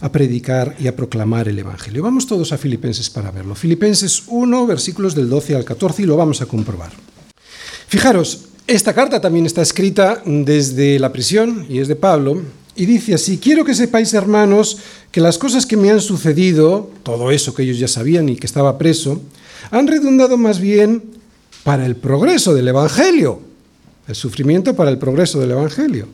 [0.00, 2.02] a predicar y a proclamar el Evangelio.
[2.02, 3.54] Vamos todos a Filipenses para verlo.
[3.54, 6.92] Filipenses 1, versículos del 12 al 14 y lo vamos a comprobar.
[7.88, 12.42] Fijaros, esta carta también está escrita desde la prisión y es de Pablo
[12.76, 14.78] y dice así, quiero que sepáis hermanos
[15.10, 18.46] que las cosas que me han sucedido, todo eso que ellos ya sabían y que
[18.46, 19.22] estaba preso,
[19.70, 21.02] han redundado más bien
[21.62, 23.40] para el progreso del Evangelio,
[24.08, 26.08] el sufrimiento para el progreso del Evangelio.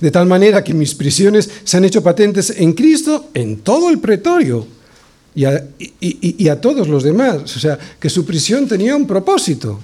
[0.00, 3.98] De tal manera que mis prisiones se han hecho patentes en Cristo en todo el
[3.98, 4.66] pretorio
[5.34, 7.56] y a, todos los demás.
[7.56, 9.80] O sea, que su prisión tenía un propósito.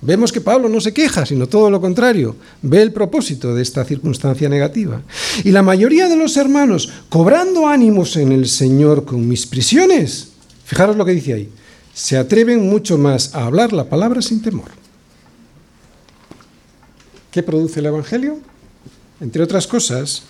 [0.00, 2.36] Vemos que Pablo no se queja, sino todo lo contrario.
[2.62, 5.02] Ve el propósito de esta circunstancia negativa.
[5.42, 10.28] Y la mayoría de los hermanos, cobrando ánimos en el Señor con mis prisiones,
[10.64, 11.48] fijaros lo que dice ahí,
[11.92, 14.70] se atreven mucho más a hablar la palabra sin temor.
[17.32, 18.38] ¿Qué produce el Evangelio?
[19.20, 20.22] Entre otras cosas,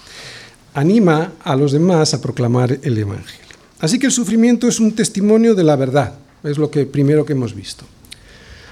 [0.75, 3.57] anima a los demás a proclamar el Evangelio.
[3.81, 6.15] Así que el sufrimiento es un testimonio de la verdad,
[6.45, 7.85] Es lo que primero que hemos visto.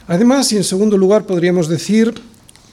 [0.06, 2.14] Además, y en segundo lugar, podríamos decir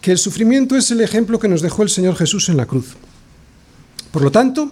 [0.01, 2.95] que el sufrimiento es el ejemplo que nos dejó el Señor Jesús en la cruz.
[4.11, 4.69] Por lo tanto,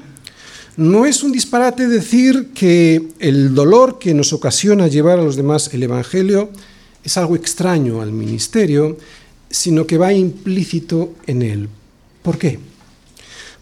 [0.77, 5.73] no es un disparate decir que el dolor que nos ocasiona llevar a los demás
[5.73, 6.51] el Evangelio
[7.03, 8.97] es algo extraño al ministerio,
[9.49, 11.69] sino que va implícito en él.
[12.21, 12.59] ¿Por qué?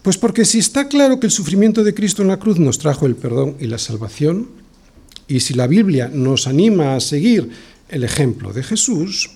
[0.02, 3.06] Pues porque si está claro que el sufrimiento de Cristo en la cruz nos trajo
[3.06, 4.48] el perdón y la salvación,
[5.28, 7.50] y si la Biblia nos anima a seguir
[7.88, 9.30] el ejemplo de Jesús,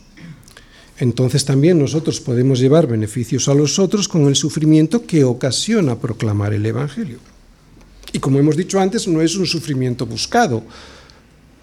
[0.98, 6.54] entonces también nosotros podemos llevar beneficios a los otros con el sufrimiento que ocasiona proclamar
[6.54, 7.18] el Evangelio.
[8.12, 10.62] Y como hemos dicho antes, no es un sufrimiento buscado,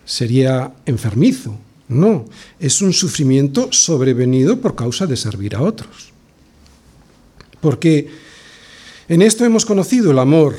[0.06, 1.58] sería enfermizo,
[1.88, 2.26] no,
[2.60, 6.12] es un sufrimiento sobrevenido por causa de servir a otros.
[7.62, 8.10] Porque
[9.08, 10.58] en esto hemos conocido el amor,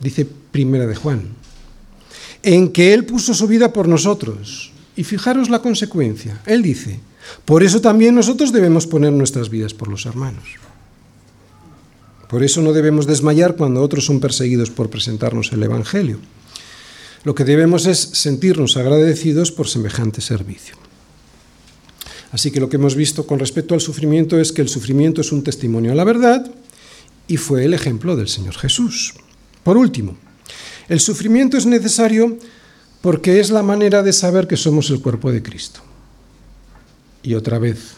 [0.00, 1.22] dice Primera de Juan,
[2.42, 4.72] en que Él puso su vida por nosotros.
[4.94, 6.42] Y fijaros la consecuencia.
[6.44, 7.00] Él dice,
[7.44, 10.44] por eso también nosotros debemos poner nuestras vidas por los hermanos.
[12.28, 16.18] Por eso no debemos desmayar cuando otros son perseguidos por presentarnos el Evangelio.
[17.24, 20.81] Lo que debemos es sentirnos agradecidos por semejante servicio.
[22.32, 25.32] Así que lo que hemos visto con respecto al sufrimiento es que el sufrimiento es
[25.32, 26.50] un testimonio a la verdad
[27.28, 29.14] y fue el ejemplo del Señor Jesús.
[29.62, 30.16] Por último,
[30.88, 32.38] el sufrimiento es necesario
[33.02, 35.80] porque es la manera de saber que somos el cuerpo de Cristo.
[37.22, 37.96] Y otra vez,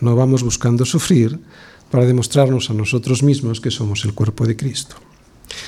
[0.00, 1.38] no vamos buscando sufrir
[1.90, 4.96] para demostrarnos a nosotros mismos que somos el cuerpo de Cristo.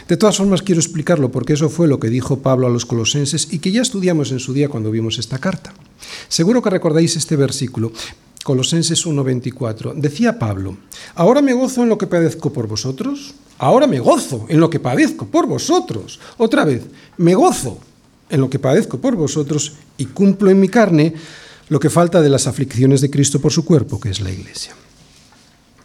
[0.08, 3.48] De todas formas, quiero explicarlo porque eso fue lo que dijo Pablo a los colosenses
[3.50, 5.72] y que ya estudiamos en su día cuando vimos esta carta.
[6.28, 7.92] Seguro que recordáis este versículo,
[8.42, 9.94] Colosenses 1:24.
[9.94, 10.76] Decía Pablo,
[11.14, 14.80] ahora me gozo en lo que padezco por vosotros, ahora me gozo en lo que
[14.80, 16.20] padezco por vosotros.
[16.38, 16.84] Otra vez,
[17.18, 17.78] me gozo
[18.30, 21.14] en lo que padezco por vosotros y cumplo en mi carne
[21.68, 24.74] lo que falta de las aflicciones de Cristo por su cuerpo, que es la Iglesia.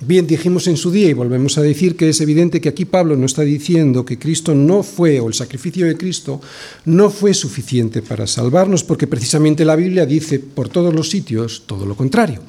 [0.02, 3.16] Bien, dijimos en su día y volvemos a decir que es evidente que aquí Pablo
[3.16, 6.42] no está diciendo que Cristo no fue, o el sacrificio de Cristo
[6.84, 11.86] no fue suficiente para salvarnos, porque precisamente la Biblia dice por todos los sitios todo
[11.86, 12.42] lo contrario.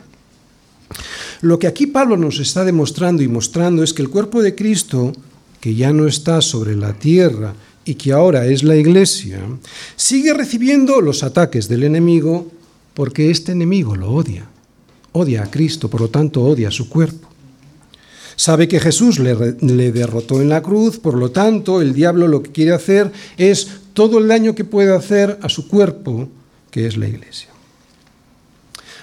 [1.40, 5.12] Lo que aquí Pablo nos está demostrando y mostrando es que el cuerpo de Cristo,
[5.60, 9.40] que ya no está sobre la tierra y que ahora es la iglesia,
[9.94, 12.50] sigue recibiendo los ataques del enemigo
[12.92, 14.46] porque este enemigo lo odia.
[15.12, 17.35] Odia a Cristo, por lo tanto odia a su cuerpo.
[18.36, 19.34] Sabe que Jesús le,
[19.92, 24.18] derrotó en la cruz, por lo tanto el diablo lo que quiere hacer es todo
[24.18, 26.28] el daño que puede hacer a su cuerpo,
[26.70, 27.48] que es la iglesia.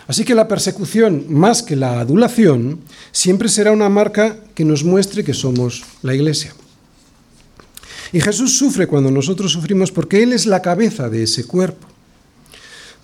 [0.05, 2.81] Así que la persecución, más que la adulación,
[3.11, 6.53] siempre será una marca que nos muestre que somos la iglesia.
[8.11, 11.87] Y Jesús sufre cuando nosotros sufrimos porque Él es la cabeza de ese cuerpo.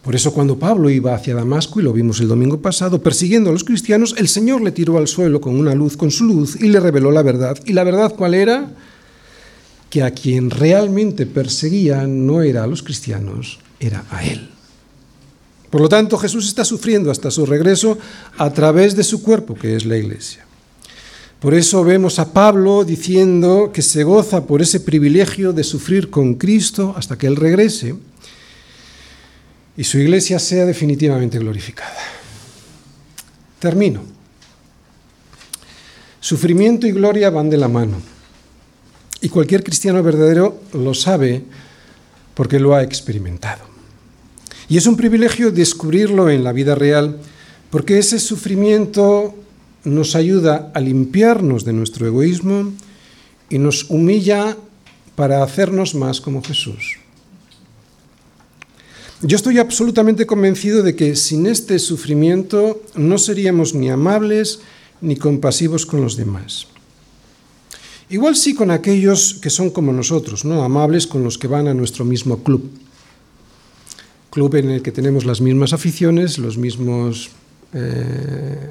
[0.03, 3.53] Por eso cuando Pablo iba hacia Damasco, y lo vimos el domingo pasado, persiguiendo a
[3.53, 6.69] los cristianos, el Señor le tiró al suelo con una luz, con su luz, y
[6.69, 7.57] le reveló la verdad.
[7.65, 8.71] ¿Y la verdad cuál era?
[9.89, 14.49] Que a quien realmente perseguía no era a los cristianos, era a Él.
[15.69, 17.97] Por lo tanto, Jesús está sufriendo hasta su regreso
[18.37, 20.45] a través de su cuerpo, que es la iglesia.
[21.39, 26.35] Por eso vemos a Pablo diciendo que se goza por ese privilegio de sufrir con
[26.35, 27.95] Cristo hasta que Él regrese
[29.79, 32.03] y su iglesia sea definitivamente glorificada.
[33.59, 34.03] Termino.
[36.19, 37.95] Sufrimiento y gloria van de la mano.
[39.21, 41.43] Y cualquier cristiano verdadero lo sabe
[42.33, 43.63] porque lo ha experimentado.
[44.67, 47.17] Y es un privilegio descubrirlo en la vida real
[47.69, 49.33] porque ese sufrimiento
[49.85, 52.73] nos ayuda a limpiarnos de nuestro egoísmo
[53.49, 54.57] y nos humilla
[55.15, 56.98] para hacernos más como Jesús.
[59.21, 64.61] Yo estoy absolutamente convencido de que sin este sufrimiento no seríamos ni amables
[65.01, 66.67] ni compasivos con los demás.
[68.09, 70.63] Igual sí con aquellos que son como nosotros, ¿no?
[70.63, 72.71] Amables con los que van a nuestro mismo club.
[74.29, 77.29] Club en el que tenemos las mismas aficiones, los mismos
[77.73, 78.69] eh,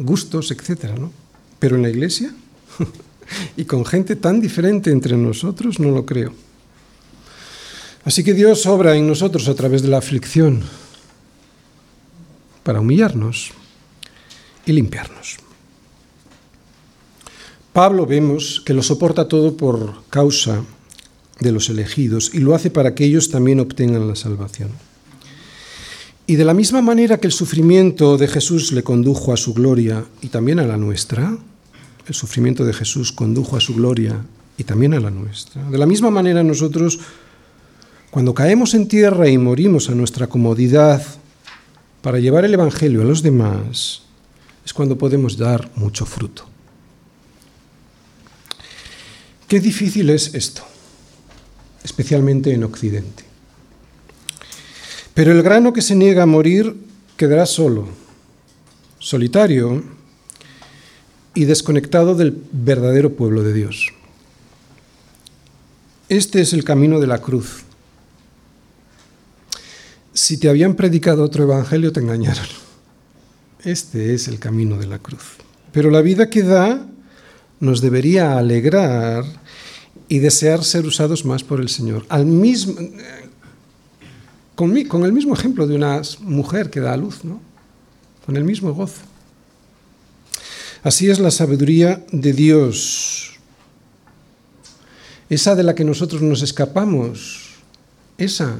[0.00, 0.98] gustos, etc.
[0.98, 1.12] ¿no?
[1.60, 2.34] Pero en la iglesia
[3.56, 6.32] y con gente tan diferente entre nosotros, no lo creo.
[8.04, 10.62] Así que Dios obra en nosotros a través de la aflicción
[12.62, 13.52] para humillarnos
[14.66, 15.36] y limpiarnos.
[17.72, 20.62] Pablo vemos que lo soporta todo por causa
[21.40, 24.70] de los elegidos y lo hace para que ellos también obtengan la salvación.
[26.26, 30.04] Y de la misma manera que el sufrimiento de Jesús le condujo a su gloria
[30.20, 31.36] y también a la nuestra,
[32.06, 34.24] el sufrimiento de Jesús condujo a su gloria
[34.58, 35.68] y también a la nuestra.
[35.68, 37.00] De la misma manera nosotros
[38.12, 41.02] Cuando caemos en tierra y morimos a nuestra comodidad
[42.02, 44.02] para llevar el Evangelio a los demás,
[44.66, 46.44] es cuando podemos dar mucho fruto.
[49.48, 50.60] Qué difícil es esto,
[51.82, 53.24] especialmente en Occidente.
[55.14, 56.76] Pero el grano que se niega a morir
[57.16, 57.88] quedará solo,
[58.98, 59.84] solitario
[61.34, 63.88] y desconectado del verdadero pueblo de Dios.
[66.10, 67.64] Este es el camino de la cruz.
[70.12, 72.46] Si te habían predicado otro evangelio, te engañaron.
[73.64, 75.36] Este es el camino de la cruz.
[75.72, 76.86] Pero la vida que da
[77.60, 79.24] nos debería alegrar
[80.08, 82.04] y desear ser usados más por el Señor.
[82.08, 82.74] Al mismo,
[84.54, 87.40] con, con el mismo ejemplo de una mujer que da a luz, ¿no?
[88.26, 89.00] con el mismo gozo.
[90.82, 93.34] Así es la sabiduría de Dios.
[95.28, 97.54] Esa de la que nosotros nos escapamos,
[98.18, 98.56] esa,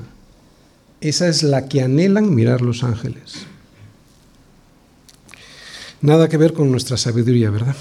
[1.03, 3.47] esa es la que anhelan mirar los ángeles.
[6.01, 7.77] Nada que ver con nuestra sabiduría, ¿verdad?